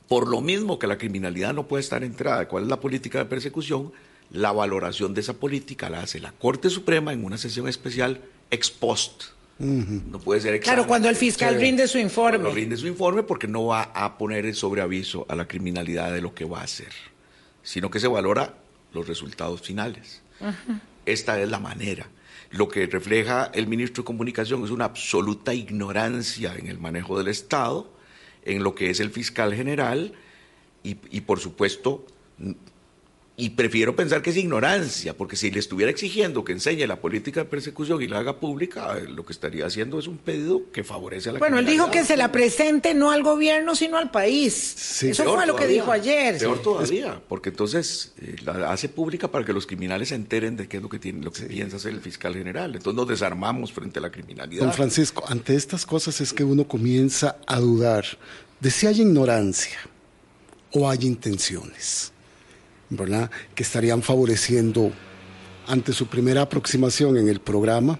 [0.08, 3.24] por lo mismo que la criminalidad no puede estar entrada, ¿cuál es la política de
[3.24, 3.92] persecución?
[4.30, 8.70] La valoración de esa política la hace la Corte Suprema en una sesión especial ex
[8.70, 9.24] post.
[9.58, 11.60] No puede ser ex Claro, cuando el fiscal Sí.
[11.60, 12.38] rinde su informe.
[12.40, 16.20] Cuando rinde su informe porque no va a poner sobre aviso a la criminalidad de
[16.20, 16.88] lo que va a hacer,
[17.62, 18.54] sino que se valora
[18.94, 20.22] los resultados finales.
[21.06, 22.08] Esta es la manera.
[22.50, 27.28] Lo que refleja el ministro de Comunicación es una absoluta ignorancia en el manejo del
[27.28, 27.92] Estado,
[28.44, 30.12] en lo que es el fiscal general
[30.82, 32.06] y, y por supuesto,
[33.36, 37.40] y prefiero pensar que es ignorancia, porque si le estuviera exigiendo que enseñe la política
[37.40, 40.84] de persecución y la haga pública, eh, lo que estaría haciendo es un pedido que
[40.84, 44.12] favorece a la Bueno, él dijo que se la presente no al gobierno, sino al
[44.12, 44.54] país.
[44.54, 45.08] Sí.
[45.08, 46.38] Eso fue lo que dijo ayer.
[46.38, 50.68] Peor todavía, porque entonces eh, la hace pública para que los criminales se enteren de
[50.68, 52.76] qué es lo que tiene, lo que piensa hacer el fiscal general.
[52.76, 54.62] Entonces nos desarmamos frente a la criminalidad.
[54.62, 58.04] Don Francisco, ante estas cosas es que uno comienza a dudar
[58.60, 59.78] de si hay ignorancia
[60.70, 62.12] o hay intenciones,
[62.96, 63.30] ¿verdad?
[63.54, 64.92] Que estarían favoreciendo
[65.66, 67.98] ante su primera aproximación en el programa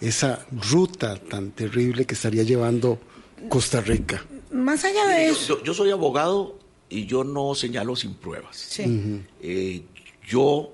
[0.00, 3.00] esa ruta tan terrible que estaría llevando
[3.48, 4.24] Costa Rica.
[4.52, 5.58] Más allá de eso.
[5.58, 8.56] yo, yo soy abogado y yo no señalo sin pruebas.
[8.56, 9.22] Sí.
[9.42, 9.82] Eh,
[10.26, 10.72] yo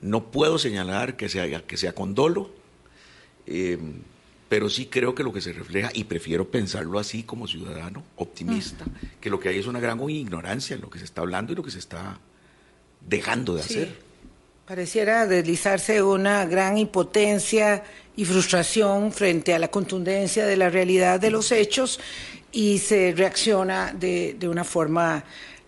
[0.00, 2.50] no puedo señalar que sea, que sea con dolo,
[3.46, 3.78] eh,
[4.48, 8.84] pero sí creo que lo que se refleja, y prefiero pensarlo así como ciudadano optimista,
[9.20, 11.56] que lo que hay es una gran ignorancia en lo que se está hablando y
[11.56, 12.20] lo que se está
[13.08, 13.74] dejando de Sí.
[13.74, 13.94] hacer.
[14.66, 17.84] Pareciera deslizarse una gran impotencia
[18.16, 22.00] y frustración frente a la contundencia de la realidad de los hechos
[22.50, 25.22] y se reacciona de, de una forma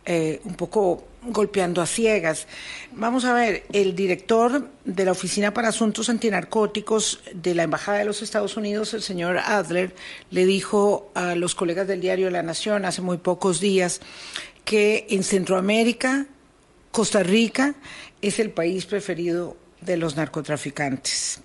[0.05, 2.46] eh, un poco golpeando a ciegas.
[2.92, 8.05] Vamos a ver, el director de la Oficina para Asuntos Antinarcóticos de la Embajada de
[8.05, 9.94] los Estados Unidos, el señor Adler,
[10.31, 14.01] le dijo a los colegas del diario La Nación hace muy pocos días
[14.64, 16.27] que en Centroamérica
[16.90, 17.74] Costa Rica
[18.22, 21.40] es el país preferido de los narcotraficantes.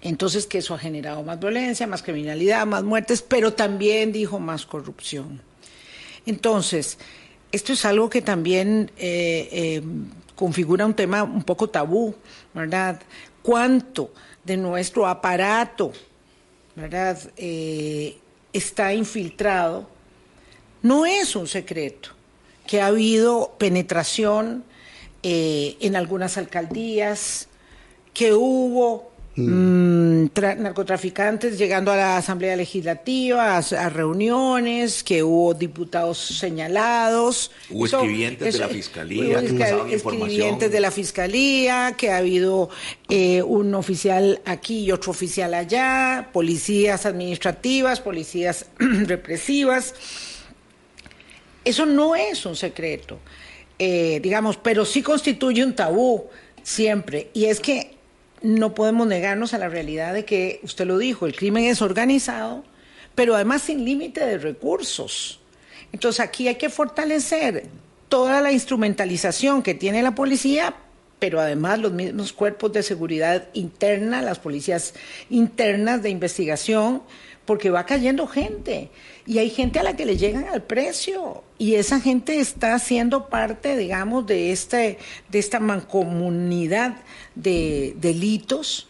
[0.00, 4.64] Entonces, que eso ha generado más violencia, más criminalidad, más muertes, pero también, dijo, más
[4.64, 5.42] corrupción.
[6.24, 6.98] Entonces,
[7.50, 9.82] esto es algo que también eh, eh,
[10.36, 12.14] configura un tema un poco tabú,
[12.54, 13.00] ¿verdad?
[13.42, 14.12] ¿Cuánto
[14.44, 15.92] de nuestro aparato,
[16.76, 18.18] ¿verdad?, eh,
[18.52, 19.88] está infiltrado?
[20.82, 22.17] No es un secreto
[22.68, 24.62] que ha habido penetración
[25.22, 27.48] eh, en algunas alcaldías,
[28.12, 35.54] que hubo mm, tra- narcotraficantes llegando a la Asamblea Legislativa, a, a reuniones, que hubo
[35.54, 37.50] diputados señalados.
[37.70, 39.40] Hubo escribientes de la Fiscalía hubo
[39.86, 39.94] que información.
[40.30, 42.68] escribientes de la Fiscalía, que ha habido
[43.08, 49.94] eh, un oficial aquí y otro oficial allá, policías administrativas, policías represivas.
[51.68, 53.18] Eso no es un secreto,
[53.78, 56.24] eh, digamos, pero sí constituye un tabú.
[56.62, 57.30] Siempre.
[57.32, 57.96] Y es que
[58.42, 62.64] no podemos negarnos a la realidad de que, usted lo dijo, el crimen es organizado,
[63.14, 65.40] pero además sin límite de recursos.
[65.92, 67.66] Entonces aquí hay que fortalecer
[68.08, 70.74] toda la instrumentalización que tiene la policía,
[71.18, 74.94] pero además los mismos cuerpos de seguridad interna, las policías
[75.30, 77.02] internas de investigación,
[77.48, 78.90] porque va cayendo gente
[79.24, 83.30] y hay gente a la que le llegan al precio y esa gente está siendo
[83.30, 84.98] parte, digamos, de este
[85.30, 86.96] de esta mancomunidad
[87.34, 88.86] de delitos.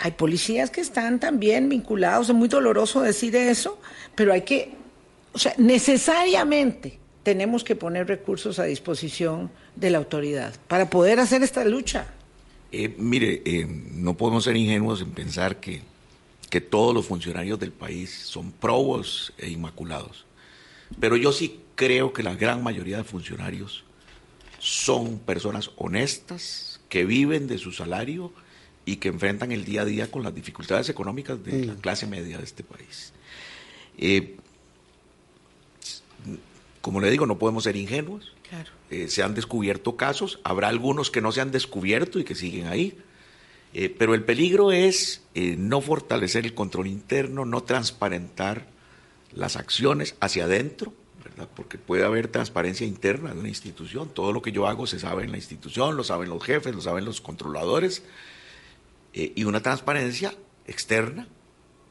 [0.00, 3.78] Hay policías que están también vinculados, es muy doloroso decir eso,
[4.16, 4.72] pero hay que,
[5.32, 11.44] o sea, necesariamente tenemos que poner recursos a disposición de la autoridad para poder hacer
[11.44, 12.08] esta lucha.
[12.72, 15.93] Eh, mire, eh, no podemos ser ingenuos en pensar que
[16.54, 20.24] que todos los funcionarios del país son probos e inmaculados.
[21.00, 23.82] Pero yo sí creo que la gran mayoría de funcionarios
[24.60, 28.32] son personas honestas, que viven de su salario
[28.84, 31.78] y que enfrentan el día a día con las dificultades económicas de la mm.
[31.78, 33.12] clase media de este país.
[33.98, 34.36] Eh,
[36.80, 38.32] como le digo, no podemos ser ingenuos.
[38.90, 42.68] Eh, se han descubierto casos, habrá algunos que no se han descubierto y que siguen
[42.68, 42.96] ahí.
[43.74, 48.68] Eh, pero el peligro es eh, no fortalecer el control interno, no transparentar
[49.32, 51.48] las acciones hacia adentro, ¿verdad?
[51.56, 54.10] porque puede haber transparencia interna en una institución.
[54.14, 56.80] Todo lo que yo hago se sabe en la institución, lo saben los jefes, lo
[56.80, 58.04] saben los controladores,
[59.12, 60.32] eh, y una transparencia
[60.68, 61.26] externa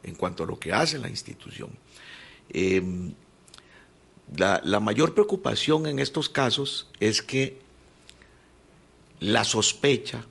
[0.03, 1.69] en cuanto a lo que hace la institución.
[2.49, 3.13] Em,
[4.37, 7.59] la mayor preocupación en estos casos es que
[9.19, 10.25] la sospecha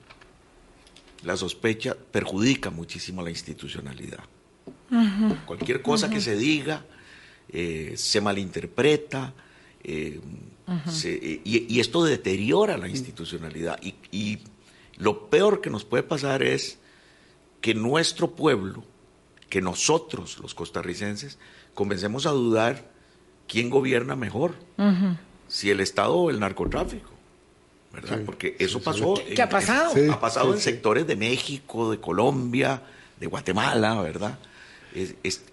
[1.23, 4.23] la sospecha perjudica muchísimo a la institucionalidad.
[5.45, 6.85] Cualquier cosa que se diga
[7.49, 9.33] eh, se malinterpreta
[9.83, 10.21] eh,
[11.43, 13.79] y, esto deteriora la institucionalidad.
[13.83, 14.39] Y,
[14.97, 16.77] lo peor que nos puede pasar es
[17.61, 18.83] que nuestro pueblo,
[19.49, 21.39] que nosotros los costarricenses,
[21.73, 22.91] comencemos a dudar
[23.47, 24.53] quién gobierna mejor,
[25.47, 27.09] si el Estado o el narcotráfico.
[27.93, 28.21] ¿Verdad?
[28.25, 29.13] Porque eso pasó.
[29.35, 29.93] ¿Qué ha pasado?
[30.11, 32.81] ha pasado en sectores de México, de Colombia,
[33.19, 34.37] de Guatemala, ¿verdad?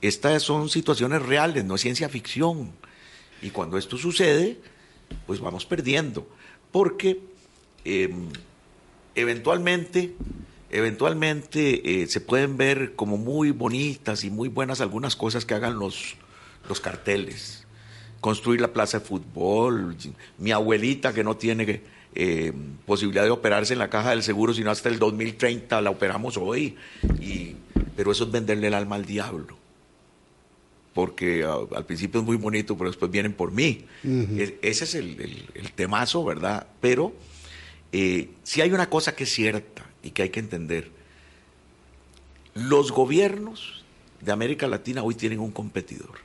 [0.02, 2.72] estas son situaciones reales, no es ciencia ficción.
[3.40, 4.58] Y cuando esto sucede,
[5.26, 6.28] pues vamos perdiendo.
[6.70, 7.20] Porque
[7.84, 8.28] em,
[9.14, 10.14] eventualmente,
[10.70, 15.78] eventualmente eh, se pueden ver como muy bonitas y muy buenas algunas cosas que hagan
[15.78, 16.16] los,
[16.68, 17.66] los carteles.
[18.20, 19.96] Construir la plaza de fútbol,
[20.36, 22.52] mi abuelita que no tiene que eh,
[22.86, 26.76] posibilidad de operarse en la caja del seguro, sino hasta el 2030 la operamos hoy.
[27.20, 27.56] Y,
[27.96, 29.56] pero eso es venderle el alma al diablo.
[30.94, 33.84] Porque al principio es muy bonito, pero después vienen por mí.
[34.62, 36.66] ese es el, temazo, ¿verdad?
[36.80, 37.12] Pero
[37.92, 40.90] eh, si hay una cosa que es cierta y que hay que entender.
[42.54, 43.84] Los gobiernos
[44.20, 46.18] de América Latina hoy tienen un competidor.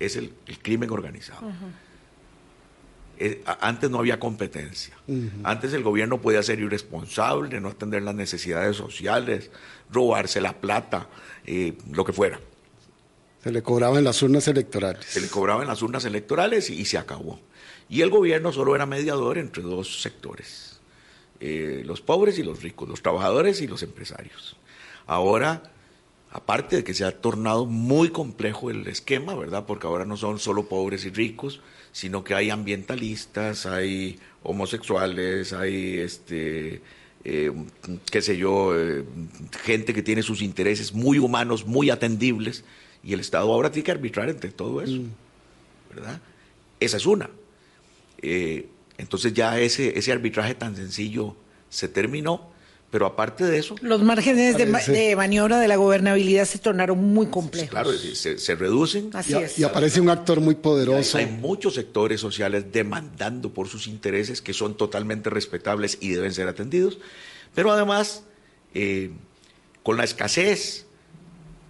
[0.00, 1.52] Es el, crimen organizado.
[3.20, 4.94] Eh, antes no había competencia.
[5.42, 9.50] Antes el gobierno podía ser irresponsable, no atender las necesidades sociales,
[9.90, 11.08] robarse la plata,
[11.44, 12.38] eh, lo que fuera.
[13.42, 15.04] Se le cobraba en las urnas electorales.
[15.04, 17.40] Se le cobraba en las urnas electorales y, se acabó.
[17.88, 20.78] Y el gobierno solo era mediador entre dos sectores,
[21.40, 24.56] eh, los pobres y los ricos, los trabajadores y los empresarios.
[25.08, 25.72] Ahora,
[26.30, 29.64] aparte de que se ha tornado muy complejo el esquema, ¿verdad?
[29.66, 31.60] Porque ahora no son solo pobres y ricos,
[31.92, 36.82] sino que hay ambientalistas, hay homosexuales, hay este
[37.24, 37.52] eh,
[38.10, 39.04] qué sé yo, eh,
[39.62, 42.64] gente que tiene sus intereses muy humanos, muy atendibles,
[43.02, 45.10] y el Estado ahora tiene que arbitrar entre todo eso, mm.
[45.94, 46.20] ¿verdad?
[46.80, 47.28] Esa es una.
[48.22, 51.36] Eh, entonces ya ese, ese arbitraje tan sencillo
[51.70, 52.50] se terminó
[52.90, 53.74] pero aparte de eso...
[53.82, 57.70] Los márgenes de, maniobra de la gobernabilidad se tornaron muy complejos.
[57.70, 59.10] Claro, se, reducen.
[59.12, 59.58] Así y, es.
[59.58, 61.18] y, aparece un actor muy poderoso.
[61.18, 66.48] Hay, muchos sectores sociales demandando por sus intereses que son totalmente respetables y deben ser
[66.48, 66.98] atendidos.
[67.54, 68.22] Pero además,
[68.72, 69.10] eh,
[69.82, 70.86] con la escasez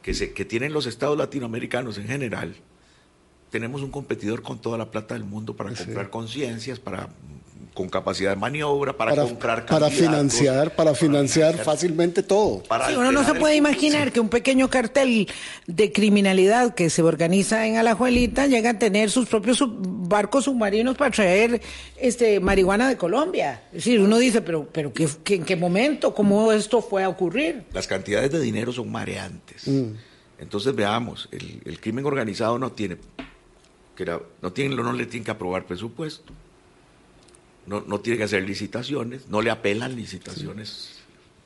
[0.03, 2.55] que, se, que tienen los estados latinoamericanos en general,
[3.51, 7.09] tenemos un competidor con toda la plata del mundo para comprar conciencias, para
[7.75, 12.63] con capacidad de maniobra para, comprar para financiar para financiar fácilmente todo.
[12.97, 15.29] uno no se puede imaginar que un pequeño cartel
[15.67, 21.11] de criminalidad que se organiza en Alajuelita llega a tener sus propios barcos submarinos para
[21.11, 21.61] traer
[21.97, 23.63] este marihuana de Colombia.
[23.69, 27.65] Es decir uno dice pero pero ¿qué, en qué momento cómo esto fue a ocurrir
[27.73, 29.69] las cantidades de dinero son mareantes.
[29.69, 29.93] Mm.
[30.41, 32.97] entonces veamos el, crimen organizado no tiene
[33.97, 34.05] que
[34.43, 36.33] no tiene no le tiene que aprobar presupuesto
[37.69, 40.95] no, no tiene que hacer licitaciones, no le apelan licitaciones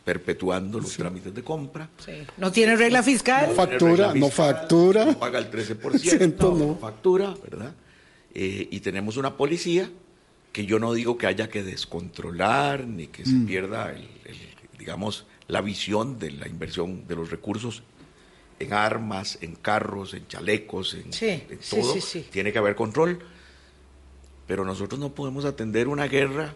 [0.04, 1.88] perpetuando los trámites de compra.
[2.04, 2.12] Sí.
[2.36, 3.48] No tiene regla fiscal.
[3.50, 5.04] No factura, no factura.
[5.04, 6.54] No paga el 13%, no.
[6.54, 7.74] no factura, ¿verdad?
[8.34, 9.90] Eh, y tenemos una policía
[10.52, 14.36] que yo no digo que haya que descontrolar ni que se pierda, el, el,
[14.78, 17.82] digamos, la visión de la inversión de los recursos
[18.58, 21.94] en armas, en carros, en chalecos, en, Sí, en sí, todo.
[21.94, 22.26] sí, sí.
[22.30, 23.18] Tiene que haber control.
[24.52, 26.54] Pero nosotros no podemos atender una guerra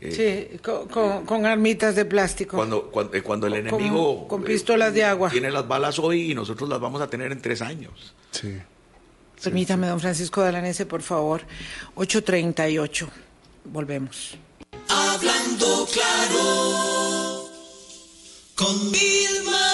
[0.00, 2.56] Sí, con, con- con armitas de plástico.
[2.56, 5.28] cuando, cuando, eh, cuando el Con- enemigo con eh, pistolas de agua.
[5.28, 8.14] tiene las balas hoy y nosotros las vamos a tener en tres años.
[8.30, 8.56] Sí.
[9.44, 11.42] Permítame, don Francisco Dalanese, por favor.
[11.96, 13.08] 838.
[13.66, 14.38] Volvemos.
[14.88, 17.44] Hablando claro,
[18.54, 19.68] con Vilma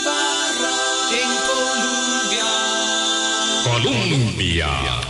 [0.00, 0.76] Ibarra
[1.22, 2.50] en Colombia.
[3.70, 5.01] Colombia.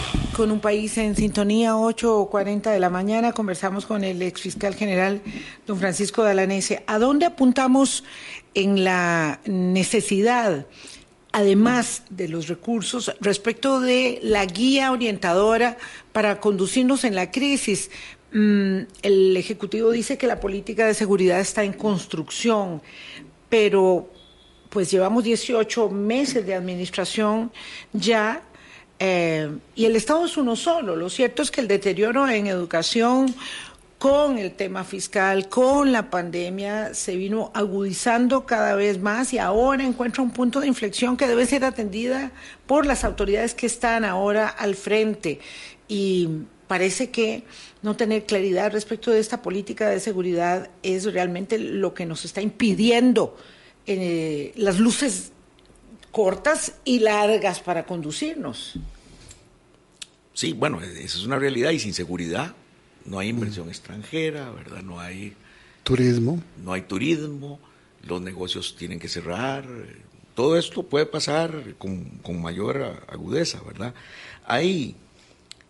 [0.43, 4.75] Con un país en sintonía, 8 o 40 de la mañana, conversamos con el exfiscal
[4.75, 5.23] general,
[5.69, 6.83] don Francisco Dalanese.
[6.89, 8.03] ¿A dónde apuntamos
[8.53, 10.67] en la necesidad,
[11.31, 15.79] además de los recursos, respecto de la guía orientadora
[16.11, 17.93] para conducirnos en la crisis?
[18.33, 22.83] Mm, el Ejecutivo dice que la política de seguridad está en construcción,
[23.49, 24.11] pero
[24.71, 27.53] pues llevamos 18 meses de administración
[27.93, 28.43] ya
[29.05, 30.95] eh, y el Estado es uno solo.
[30.95, 33.35] Lo cierto es que el deterioro en educación
[33.99, 39.83] con el tema fiscal, con la pandemia, se vino agudizando cada vez más y ahora
[39.83, 42.31] encuentra un punto de inflexión que debe ser atendida
[42.69, 45.41] por las autoridades que están ahora al frente.
[45.89, 46.29] Y
[46.69, 47.43] parece que
[47.83, 52.41] no tener claridad respecto de esta política de seguridad es realmente lo que nos está
[52.41, 53.37] impidiendo
[53.85, 55.33] eh, las luces
[56.13, 58.79] cortas y largas para conducirnos.
[60.35, 62.55] Sí, bueno, esa es una realidad y sin seguridad
[63.05, 64.83] no hay inversión extranjera, ¿verdad?
[64.83, 65.35] No hay,
[65.83, 66.43] Turismo.
[66.63, 67.61] no hay turismo,
[68.07, 69.65] los negocios tienen que cerrar,
[70.35, 73.95] todo esto puede pasar con, con mayor agudeza, ¿verdad?
[74.47, 74.97] Hay,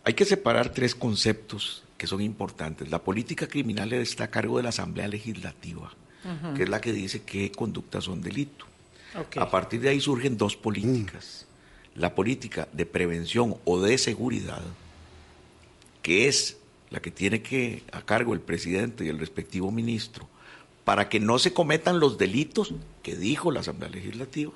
[0.03, 2.89] hay que separar tres conceptos que son importantes.
[2.89, 5.91] La política criminal está a cargo de la Asamblea Legislativa,
[6.55, 8.65] que es la que dice qué conductas son delito.
[9.37, 11.45] A partir de ahí surgen dos políticas.
[11.95, 14.61] La política de prevención o de seguridad,
[16.01, 16.57] que es
[16.89, 20.27] la que tiene que a cargo el presidente y el respectivo ministro,
[20.85, 24.51] para que no se cometan los delitos que dijo la Asamblea Legislativa,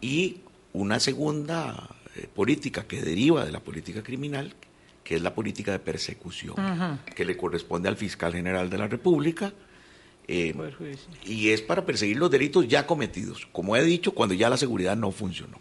[0.00, 0.38] y
[0.72, 4.54] una segunda eh, política que deriva de la política criminal,
[5.02, 6.56] que es la política de persecución,
[7.14, 9.52] que le corresponde al fiscal general de la República,
[10.28, 10.54] eh,
[11.24, 14.96] y es para perseguir los delitos ya cometidos, como he dicho, cuando ya la seguridad
[14.96, 15.58] no funcionó.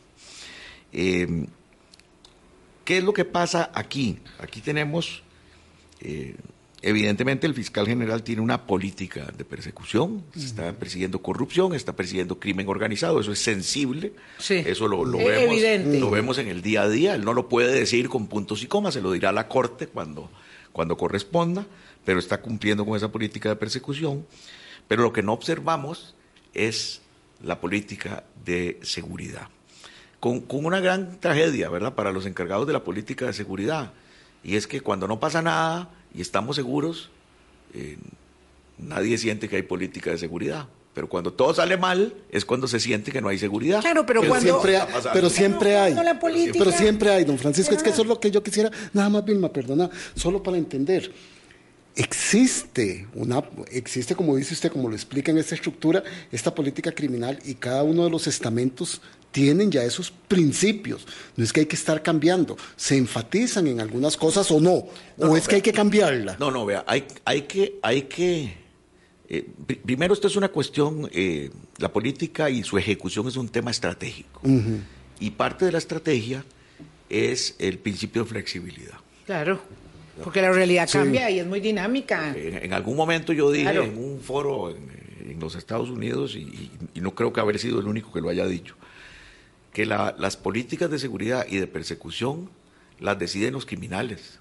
[0.97, 1.45] Eh,
[2.85, 4.19] ¿Qué es lo que pasa aquí?
[4.39, 5.23] Aquí tenemos,
[6.01, 6.35] eh,
[6.83, 12.67] evidentemente el fiscal general tiene una política de persecución, está persiguiendo corrupción, está persiguiendo crimen
[12.69, 14.61] organizado, eso es sensible, Sí.
[14.65, 15.99] eso lo, lo Es vemos, evidente.
[15.99, 18.67] lo vemos en el día a día, él no lo puede decir con puntos y
[18.67, 20.29] comas, se lo dirá a la Corte cuando,
[20.71, 21.65] cuando corresponda,
[22.05, 24.25] pero está cumpliendo con esa política de persecución.
[24.87, 26.13] Pero lo que no observamos
[26.53, 27.01] es
[27.43, 29.49] la política de seguridad.
[30.25, 33.91] Con, con una gran tragedia, ¿verdad?, para los encargados de la política de seguridad.
[34.43, 37.11] Y es que cuando no pasa nada y estamos seguros,
[37.75, 37.99] eh,
[38.79, 40.65] nadie siente que hay política de seguridad.
[40.95, 43.81] Pero cuando todo sale mal, es cuando se siente que no hay seguridad.
[43.81, 44.49] Claro, pero Pero cuando...
[44.49, 45.09] siempre, hay, pasando.
[45.13, 45.93] pero siempre hay.
[45.93, 47.75] cuando la política- Pero siempre hay, don Francisco.
[47.75, 51.11] Es que eso es lo que yo quisiera, nada más, Vilma, perdona, solo para entender.
[51.95, 53.41] Existe una,
[53.71, 57.83] existe, como dice usted, como lo explica en esta estructura, esta política criminal y cada
[57.83, 61.05] uno de los estamentos tienen ya esos principios.
[61.37, 64.87] No es que hay que estar cambiando, se enfatizan en algunas cosas o no,
[65.17, 66.35] No, o no, es que hay que cambiarla.
[66.39, 68.53] No, no, vea, hay, hay que, hay que
[69.29, 73.47] eh, pri- primero esto es una cuestión, eh, la política y su ejecución es un
[73.49, 74.41] tema estratégico.
[75.19, 76.43] Y parte de la estrategia
[77.09, 78.95] es el principio de flexibilidad.
[79.25, 79.61] Claro,
[80.23, 82.33] porque la realidad cambia y es muy dinámica.
[82.35, 83.83] En, en algún momento yo dije Claro.
[83.83, 87.59] en un foro en, en los Estados Unidos, y, y- y no creo que haber
[87.59, 88.75] sido el único que lo haya dicho,
[89.73, 92.49] que la- las políticas de seguridad y de persecución
[92.99, 94.39] las deciden los criminales.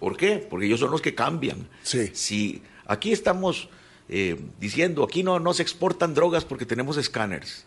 [0.00, 0.44] ¿Por qué?
[0.48, 1.68] Porque ellos son los que cambian.
[1.82, 2.10] Sí.
[2.12, 3.68] Si aquí estamos
[4.08, 7.64] eh, diciendo, aquí no, no se exportan drogas porque tenemos escáneres.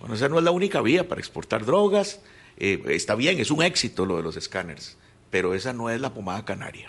[0.00, 2.20] Bueno, esa no es la única vía para exportar drogas.
[2.58, 4.96] Eh, está bien, es un éxito lo de los escáneres,
[5.32, 6.88] pero esa no es la pomada canaria.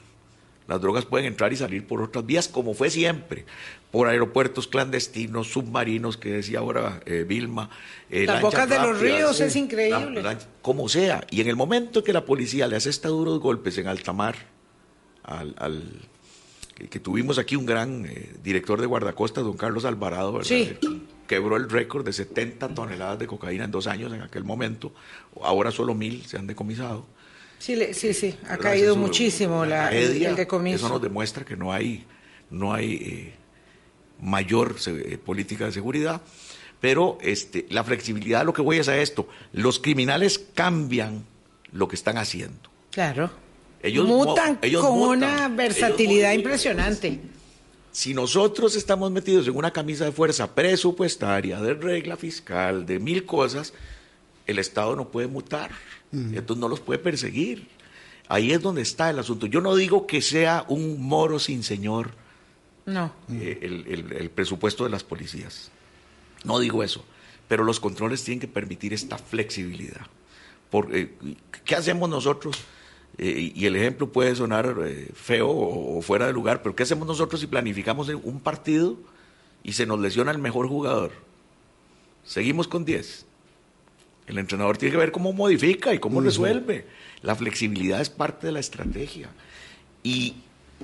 [0.67, 3.45] Las drogas pueden entrar y salir por otras vías, como fue siempre,
[3.91, 7.69] por aeropuertos clandestinos, submarinos, que decía ahora eh, Vilma.
[8.09, 10.21] eh, Las bocas de los ríos sí, es increíble.
[10.21, 11.25] la- como sea.
[11.31, 14.35] Y en el momento que la policía le asesta duros golpes en alta mar
[15.23, 16.01] al, al-
[16.75, 20.47] que, que tuvimos aquí un gran eh, director de guardacostas, don Carlos Alvarado, ¿verdad?
[20.47, 20.77] Sí.
[21.27, 24.93] quebró el récord de 70 toneladas de cocaína en dos años en aquel momento.
[25.41, 27.05] Ahora solo mil se han decomisado.
[27.63, 28.59] Sí, le- sí, sí, ha ¿verdad?
[28.63, 30.29] caído Eso, muchísimo la, el, tragedia.
[30.31, 30.75] el decomiso.
[30.85, 32.05] Eso nos demuestra que no hay,
[32.49, 33.33] no hay eh,
[34.21, 36.21] mayor eh, política de seguridad.
[36.81, 39.29] Pero este, la flexibilidad, lo que voy es a esto.
[39.53, 41.23] Los criminales cambian
[41.71, 42.69] lo que están haciendo.
[42.91, 43.31] Claro.
[43.81, 45.17] Ellos mutan ellos con mutan.
[45.23, 47.21] una versatilidad impresionante.
[47.93, 53.25] Si nosotros estamos metidos en una camisa de fuerza presupuestaria, de regla fiscal, de mil
[53.25, 53.73] cosas,
[54.47, 55.71] el Estado no puede mutar.
[56.13, 57.67] Entonces no los puede perseguir.
[58.29, 59.47] Ahí es donde está el asunto.
[59.47, 62.11] Yo no digo que sea un moro sin señor
[62.85, 63.11] No.
[63.31, 65.71] eh, el, el- el presupuesto de las policías.
[66.43, 67.03] No digo eso.
[67.47, 70.05] Pero los controles tienen que permitir esta flexibilidad.
[70.69, 71.13] Por, eh,
[71.65, 72.57] ¿Qué hacemos nosotros?
[73.17, 76.83] Eh, y el ejemplo puede sonar eh, feo o, o fuera de lugar, pero ¿qué
[76.83, 78.97] hacemos nosotros si planificamos un partido
[79.63, 81.11] y se nos lesiona el mejor jugador?
[82.25, 83.25] Seguimos con 10.
[84.27, 86.85] El entrenador tiene que ver cómo modifica y cómo resuelve.
[87.21, 89.29] La flexibilidad es parte de la estrategia.
[90.03, 90.35] Y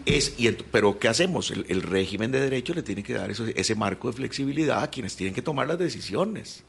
[0.06, 1.52] es, y pero ¿qué hacemos?
[1.52, 4.90] El, el régimen de derecho le tiene que dar eso- ese marco de flexibilidad a
[4.90, 6.64] quienes tienen que tomar las decisiones.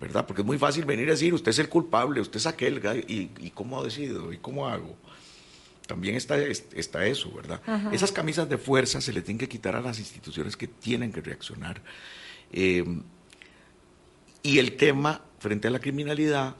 [0.00, 0.26] ¿Verdad?
[0.26, 3.30] Porque es muy fácil venir a decir, usted es el culpable, usted es aquel, y,
[3.38, 4.96] y cómo decido, y cómo hago.
[5.86, 7.60] También está, es- está eso, ¿verdad?
[7.92, 11.20] Esas camisas de fuerza se le tienen que quitar a las instituciones que tienen que
[11.20, 11.80] reaccionar.
[12.52, 12.84] Eh,
[14.42, 16.54] y el tema frente a la criminalidad,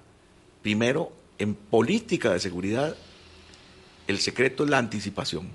[0.60, 2.94] primero, en política de seguridad,
[4.06, 5.48] el secreto es la anticipación.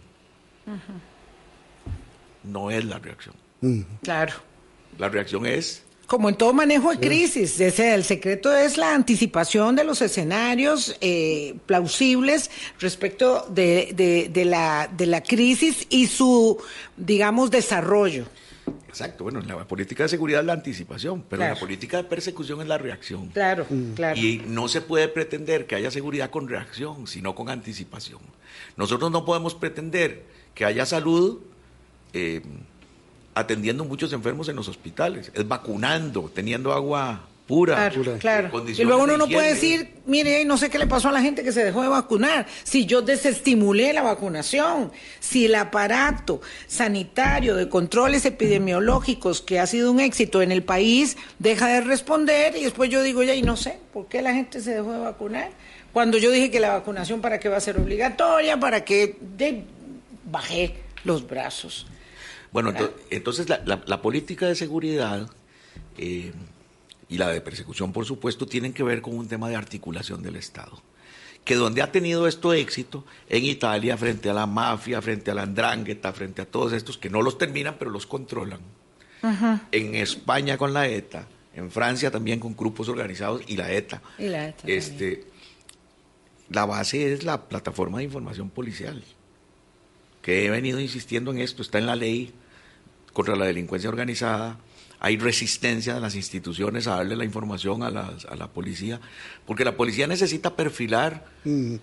[2.43, 3.35] No es la reacción.
[4.01, 4.33] Claro.
[4.97, 8.95] La reacción es Como en todo manejo de crisis, o sea, el secreto es la
[8.95, 12.49] anticipación de los escenarios eh, plausibles
[12.79, 16.57] respecto de, de- de la, de la crisis y su,
[16.97, 18.25] digamos, desarrollo.
[18.89, 21.53] Exacto, bueno, en la política de seguridad es la anticipación, pero Claro.
[21.53, 23.27] la política de persecución es la reacción.
[23.29, 23.65] Claro,
[23.95, 24.19] claro.
[24.19, 28.19] Y no se puede pretender que haya seguridad con reacción, sino con anticipación.
[28.75, 30.23] Nosotros no podemos pretender
[30.55, 31.39] que haya salud
[32.13, 32.41] eh,
[33.35, 37.75] atendiendo muchos enfermos en los hospitales, es vacunando, teniendo agua pura.
[37.75, 38.17] Claro, pura.
[38.19, 38.63] claro.
[38.77, 41.43] Y luego uno no puede decir, mire, no sé qué le pasó a la gente
[41.43, 42.45] que se dejó de vacunar.
[42.63, 49.91] Si yo desestimulé la vacunación, si el aparato sanitario de controles epidemiológicos que ha sido
[49.91, 53.57] un éxito en el país deja de responder y después yo digo, ya, y no
[53.57, 55.49] sé, ¿por qué la gente se dejó de vacunar?
[55.91, 59.63] Cuando yo dije que la vacunación para qué va a ser obligatoria, para que de-
[60.25, 61.87] bajé los brazos.
[62.51, 65.27] Bueno, ento- entonces la, la- la política de seguridad
[65.97, 66.31] eh,
[67.09, 70.35] y la de persecución, por supuesto, tienen que ver con un tema de articulación del
[70.35, 70.81] Estado.
[71.43, 75.43] Que donde ha tenido esto éxito, en Italia, frente a la mafia, frente a la
[75.43, 78.59] andrangheta, frente a todos estos que no los terminan, pero los controlan.
[79.71, 84.01] En España con la ETA, en Francia también con grupos organizados y la ETA.
[84.17, 84.77] Y la ETA también.
[84.77, 85.25] este,
[86.49, 89.03] la base es la plataforma de información policial
[90.21, 92.33] que he venido insistiendo en esto, está en la ley
[93.13, 94.57] contra la delincuencia organizada,
[95.01, 98.99] hay resistencia de las instituciones a darle la información a, las- a la policía,
[99.45, 101.25] porque la policía necesita perfilar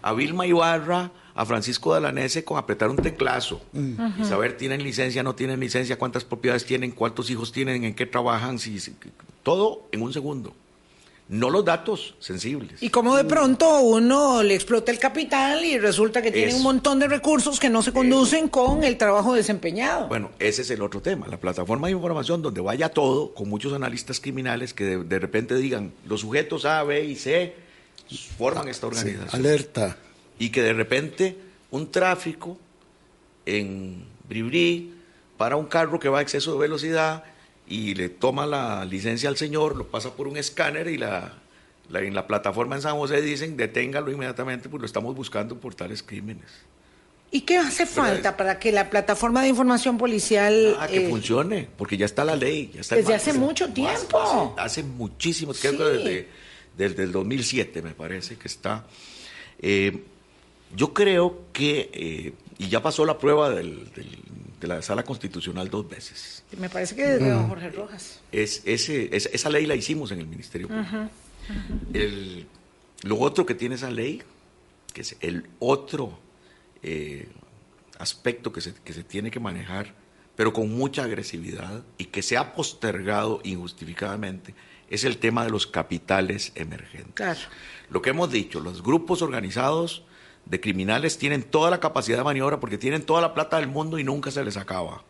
[0.03, 3.61] a Vilma Ibarra, a Francisco Dalanese con apretar un teclazo
[4.21, 8.07] y saber tienen licencia, no tienen licencia, cuántas propiedades tienen, cuántos hijos tienen, en qué
[8.07, 8.95] trabajan, si, si-
[9.43, 10.55] todo en un segundo.
[11.29, 12.81] No los datos sensibles.
[12.81, 16.59] Y como de pronto uno le explota el capital y resulta que tiene Eso.
[16.59, 20.07] un montón de recursos que no se conducen con el trabajo desempeñado.
[20.07, 23.73] Bueno, ese es el otro tema, la plataforma de información donde vaya todo, con muchos
[23.73, 27.55] analistas criminales que de, de repente digan, los sujetos A, B y C
[28.39, 29.41] forman esta Sí, organización.
[29.41, 29.97] alerta.
[30.39, 31.37] y que de repente
[31.73, 32.57] un tráfico
[33.47, 34.93] en Bribri
[35.37, 37.25] para un carro que va a exceso de velocidad
[37.69, 41.35] y le toma la licencia al señor, lo pasa por un escáner y la,
[41.91, 45.75] la- en la plataforma en San José dicen deténgalo inmediatamente porque lo estamos buscando por
[45.75, 46.47] tales crímenes.
[47.33, 50.77] ¿Y qué hace falta para que la plataforma de información policial...
[50.79, 52.71] Ah, que eh, funcione, porque ya está la ley.
[52.73, 53.23] Ya está Desde marco.
[53.31, 54.55] hace mucho tiempo.
[54.57, 55.67] Hace, hace muchísimo, Sí.
[55.69, 56.29] desde,
[56.79, 58.87] desde el 2007 me parece que está.
[59.59, 60.05] Eh,
[60.77, 64.19] yo creo que, eh, y ya pasó la prueba del- del-
[64.61, 68.21] de la sala constitucional dos veces, Me parece que desde don Jorge Rojas.
[68.33, 71.11] es, ese, es- esa ley la hicimos en el Ministerio Público.
[71.93, 72.47] El-
[73.03, 74.23] lo otro que tiene esa ley,
[74.93, 76.19] que es el otro
[76.83, 77.29] eh,
[77.99, 79.95] aspecto que se, que se tiene que manejar,
[80.37, 84.55] pero con mucha agresividad y que se ha postergado injustificadamente,
[84.89, 87.15] es el tema de los capitales emergentes.
[87.15, 87.41] Claro.
[87.91, 90.03] Lo que hemos dicho, los grupos organizados
[90.47, 93.99] de criminales tienen toda la capacidad de maniobra porque tienen toda la plata del mundo
[93.99, 95.03] y nunca se les acaba.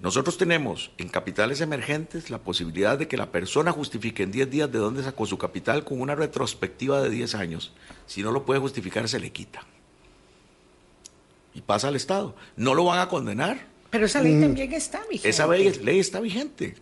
[0.00, 4.70] Nosotros tenemos en capitales emergentes la posibilidad de que la persona justifique en 10 días
[4.70, 7.72] de dónde sacó su capital con una retrospectiva de 10 años.
[8.06, 9.64] Si no lo puede justificar, se le quita.
[11.52, 12.36] Y pasa al Estado.
[12.54, 13.66] No lo van a condenar.
[13.90, 15.30] Pero esa ley también está vigente.
[15.30, 16.76] Esa ley, ley está vigente.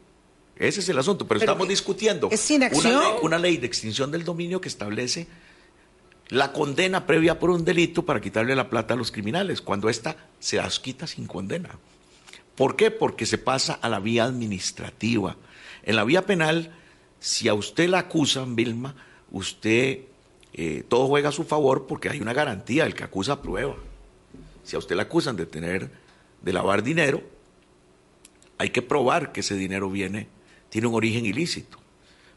[0.57, 1.26] Ese es el asunto.
[1.26, 4.68] Pero, Pero estamos discutiendo es sin una ley, una ley de extinción del dominio que
[4.68, 5.26] establece
[6.29, 10.16] la condena previa por un delito para quitarle la plata a los criminales, cuando ésta
[10.39, 11.70] se las quita sin condena.
[12.57, 12.91] ¿Por qué?
[12.91, 15.37] Porque se pasa a la vía administrativa.
[15.83, 16.72] En la vía penal,
[17.20, 18.95] si a usted la acusan, Vilma,
[19.31, 20.01] usted
[20.53, 23.77] eh, todo juega a su favor porque hay una garantía, el que acusa prueba.
[24.64, 25.91] Si a usted la acusan de tener,
[26.43, 27.22] de lavar dinero,
[28.59, 30.29] hay que probar que ese dinero viene,
[30.70, 31.79] tiene un origen ilícito.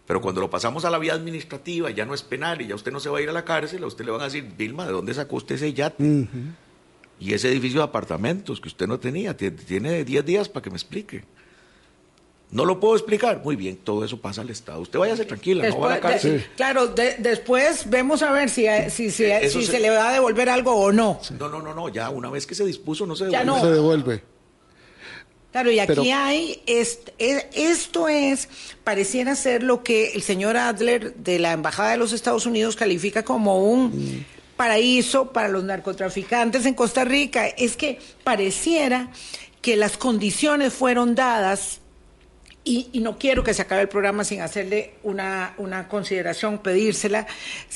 [0.09, 2.91] Pero cuando lo pasamos a la vía administrativa, ya no es penal y ya usted
[2.91, 4.87] no se va a ir a la cárcel, a usted le van a decir, Vilma,
[4.87, 6.03] ¿de dónde sacó usted ese yate?
[7.19, 10.71] Y ese edificio de apartamentos que usted no tenía, tie- tiene 10 días para que
[10.71, 11.25] me explique.
[12.49, 13.39] No lo puedo explicar.
[13.43, 14.79] Muy bien, todo eso pasa al Estado.
[14.81, 16.31] Usted váyase tranquila, no va a la Después- cárcel.
[16.39, 19.91] de- Claro, de- después vemos a ver si, si, si, Eso si se- se le
[19.91, 21.19] va a devolver algo o no.
[21.37, 23.61] No, no, no, no, ya una vez que se dispuso no se Ya devuelve.
[23.61, 23.67] no.
[23.67, 24.23] Se devuelve.
[25.51, 28.47] Claro, y aquí Pero- hay, est- es- esto es,
[28.83, 33.23] pareciera ser lo que el señor Adler de la Embajada de los Estados Unidos califica
[33.23, 34.25] como un
[34.55, 37.47] paraíso para los narcotraficantes en Costa Rica.
[37.47, 39.09] Es que pareciera
[39.61, 41.78] que las condiciones fueron dadas
[42.63, 47.25] y, no quiero que se acabe el programa sin hacerle una, una consideración, pedírsela,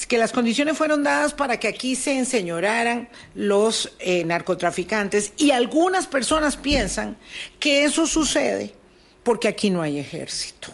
[0.08, 6.08] que las condiciones fueron dadas para que aquí se enseñoraran los eh, narcotraficantes y algunas
[6.08, 7.18] personas piensan
[7.60, 8.74] que eso sucede
[9.24, 10.70] porque aquí no hay ejército.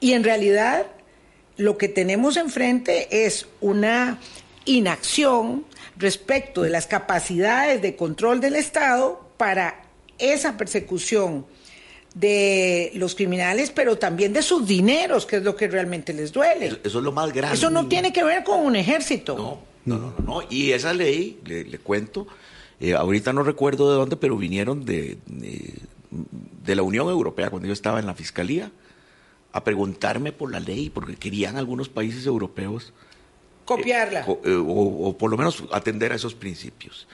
[0.00, 0.86] Y en realidad
[1.56, 4.18] lo que tenemos enfrente es una
[4.64, 5.64] inacción
[5.96, 9.82] respecto de las capacidades de control del Estado para
[10.18, 11.46] esa persecución
[12.14, 16.66] de los criminales, pero también de sus dineros, que es lo que realmente les duele.
[16.84, 17.56] Eso es lo más grande.
[17.56, 19.36] Eso no tiene que ver con un ejército.
[19.36, 20.46] No, no, no, no, no.
[20.50, 22.26] Y esa ley, le, le cuento,
[22.80, 25.74] eh, ahorita no recuerdo de dónde, pero vinieron de, de,
[26.10, 28.70] de la Unión Europea cuando yo estaba en la Fiscalía
[29.52, 32.92] a preguntarme por la ley, porque querían algunos países europeos
[33.64, 34.20] Copiarla.
[34.20, 37.06] eh, co- eh, o, o por lo menos atender a esos principios.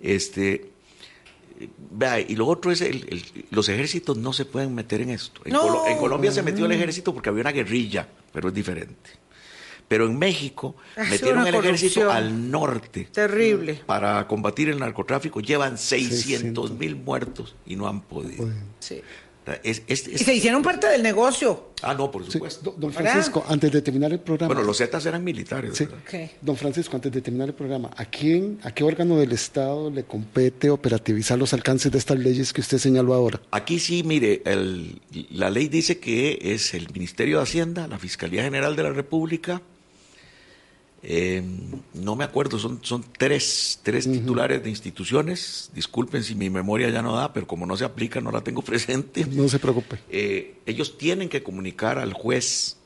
[0.00, 0.70] Este,
[1.90, 5.40] vea, y lo otro es, el, el- los ejércitos no se pueden meter en esto.
[5.44, 5.62] En, No.
[5.62, 9.10] Colo- en Colombia se metió el ejército porque había una guerrilla, pero es diferente.
[9.88, 10.76] Pero en México
[11.10, 13.82] metieron el ejército al norte Terrible.
[13.86, 15.40] para combatir el narcotráfico.
[15.40, 16.70] Llevan 600 600.
[16.78, 18.48] mil muertos y no han podido.
[18.78, 19.00] Sí.
[19.62, 21.70] Es- es- es- Y se hicieron parte del negocio.
[21.82, 22.70] ah, no, por supuesto.
[22.70, 23.12] do- Don ¿Verdad?
[23.12, 24.52] Francisco, antes de terminar el programa.
[24.54, 25.76] Bueno, los Zetas eran militares.
[25.76, 25.86] Sí.
[26.40, 30.04] Don Francisco, antes de terminar el programa, ¿a quién, a qué órgano del Estado le
[30.04, 33.40] compete operativizar los alcances de estas leyes que usted señaló ahora?
[33.50, 38.42] Aquí sí, mire, el- la ley dice que es el Ministerio de Hacienda, la Fiscalía
[38.42, 39.62] General de la República.
[41.02, 41.42] Eh,
[41.94, 45.70] no me acuerdo, son, son tres, tres titulares de instituciones.
[45.74, 48.62] Disculpen si mi memoria ya no da, pero como no se aplica, no la tengo
[48.62, 49.24] presente.
[49.26, 49.98] No se preocupe.
[50.10, 52.76] Eh, ellos tienen que comunicar al juez,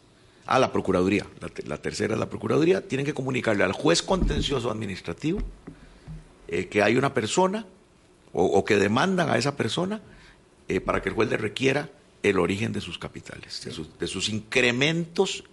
[0.47, 4.03] a la Procuraduría, la, te- la tercera es la Procuraduría, tienen que comunicarle al juez
[4.03, 5.41] contencioso administrativo
[6.49, 7.67] eh, que hay una persona
[8.33, 10.03] o, o que demandan a esa persona
[10.69, 11.91] eh, para que el juez le requiera
[12.23, 15.45] el origen de sus capitales, de sus, de sus incrementos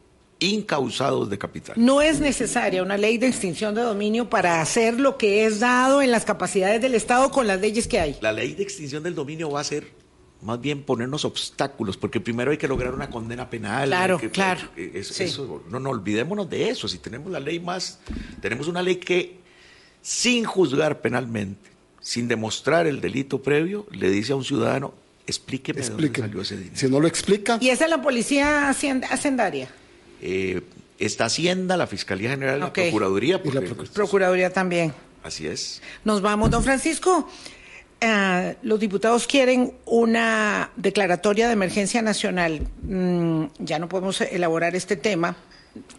[0.42, 1.76] incausados de capital.
[1.78, 6.02] No es necesaria una ley de extinción de dominio para hacer lo que es dado
[6.02, 8.18] en las capacidades del Estado con las leyes que hay.
[8.22, 9.88] La ley de extinción del dominio va a ser
[10.42, 13.89] más bien ponernos obstáculos, porque primero hay que lograr una condena penal.
[13.89, 15.24] Claro, que- claro, eso- sí.
[15.26, 16.88] eso- no, no olvidémonos de eso.
[16.88, 18.00] Si tenemos la ley más,
[18.42, 19.39] tenemos una ley que
[20.02, 21.70] sin juzgar penalmente,
[22.02, 24.96] sin demostrar el delito previo, le dice a un ciudadano,
[25.28, 26.28] explíqueme de dónde Explíqueme.
[26.30, 26.76] salió ese dinero.
[26.76, 29.70] Si no lo explica, Y esa es la policía hacien- hacendaria,
[30.22, 30.61] Eh,
[30.99, 32.78] esta Hacienda, la Fiscalía General, Ok.
[32.78, 33.76] la Procuraduría, Y la porque, Procuraduría.
[33.78, 34.93] pues, Procuraduría también.
[35.24, 35.82] así es.
[36.05, 37.28] Nos vamos, don Francisco.
[38.03, 42.61] Ah, los diputados quieren una declaratoria de emergencia nacional.
[42.84, 45.36] Mm, ya no podemos elaborar este tema.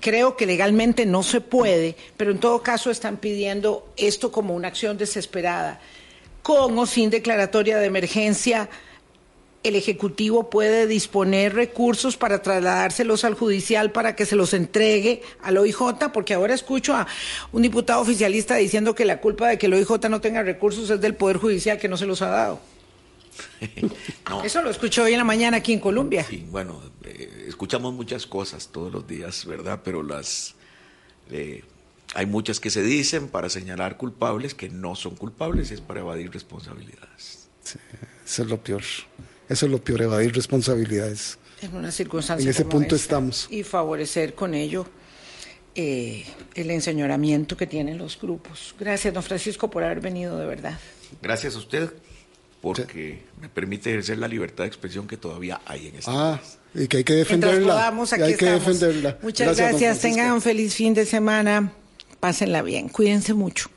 [0.00, 4.68] Creo que legalmente no se puede, pero en todo caso están pidiendo esto como una
[4.68, 5.80] acción desesperada.
[6.42, 8.68] Con o sin declaratoria de emergencia,
[9.62, 15.56] el Ejecutivo puede disponer recursos para trasladárselos al judicial para que se los entregue al
[15.58, 17.06] OIJ, porque ahora escucho a
[17.52, 21.00] un diputado oficialista diciendo que la culpa de que el OIJ no tenga recursos es
[21.00, 22.60] del Poder Judicial que no se los ha dado.
[24.28, 26.24] No, Eso lo escucho hoy en la mañana aquí en Colombia.
[26.28, 29.80] Sí, bueno, eh, escuchamos muchas cosas todos los días, ¿verdad?
[29.84, 30.54] Pero las...
[31.30, 31.62] eh,
[32.14, 36.30] hay muchas que se dicen para señalar culpables que no son culpables, es para evadir
[36.30, 37.48] responsabilidades.
[37.62, 37.78] Sí,
[38.24, 38.82] eso es lo peor.
[39.52, 41.38] Eso es lo peor, evadir responsabilidades.
[41.60, 43.04] En una circunstancia En ese como punto esta.
[43.04, 43.46] estamos.
[43.50, 44.86] Y favorecer con ello
[45.74, 46.24] eh,
[46.54, 48.74] el enseñoramiento que tienen los grupos.
[48.78, 50.78] Gracias, don Francisco, por haber venido, de verdad.
[51.22, 51.90] Gracias a usted
[52.60, 56.58] porque me permite ejercer la libertad de expresión que todavía hay en este Ah, país.
[56.84, 57.72] y que hay que Mientras defenderla.
[57.74, 58.80] podamos, y aquí hay que estamos.
[58.80, 59.18] defenderla.
[59.22, 59.80] Muchas gracias.
[59.80, 60.02] Francisco.
[60.08, 61.72] Tengan un feliz fin de semana.
[62.20, 62.88] Pásenla bien.
[62.88, 63.68] Cuídense mucho.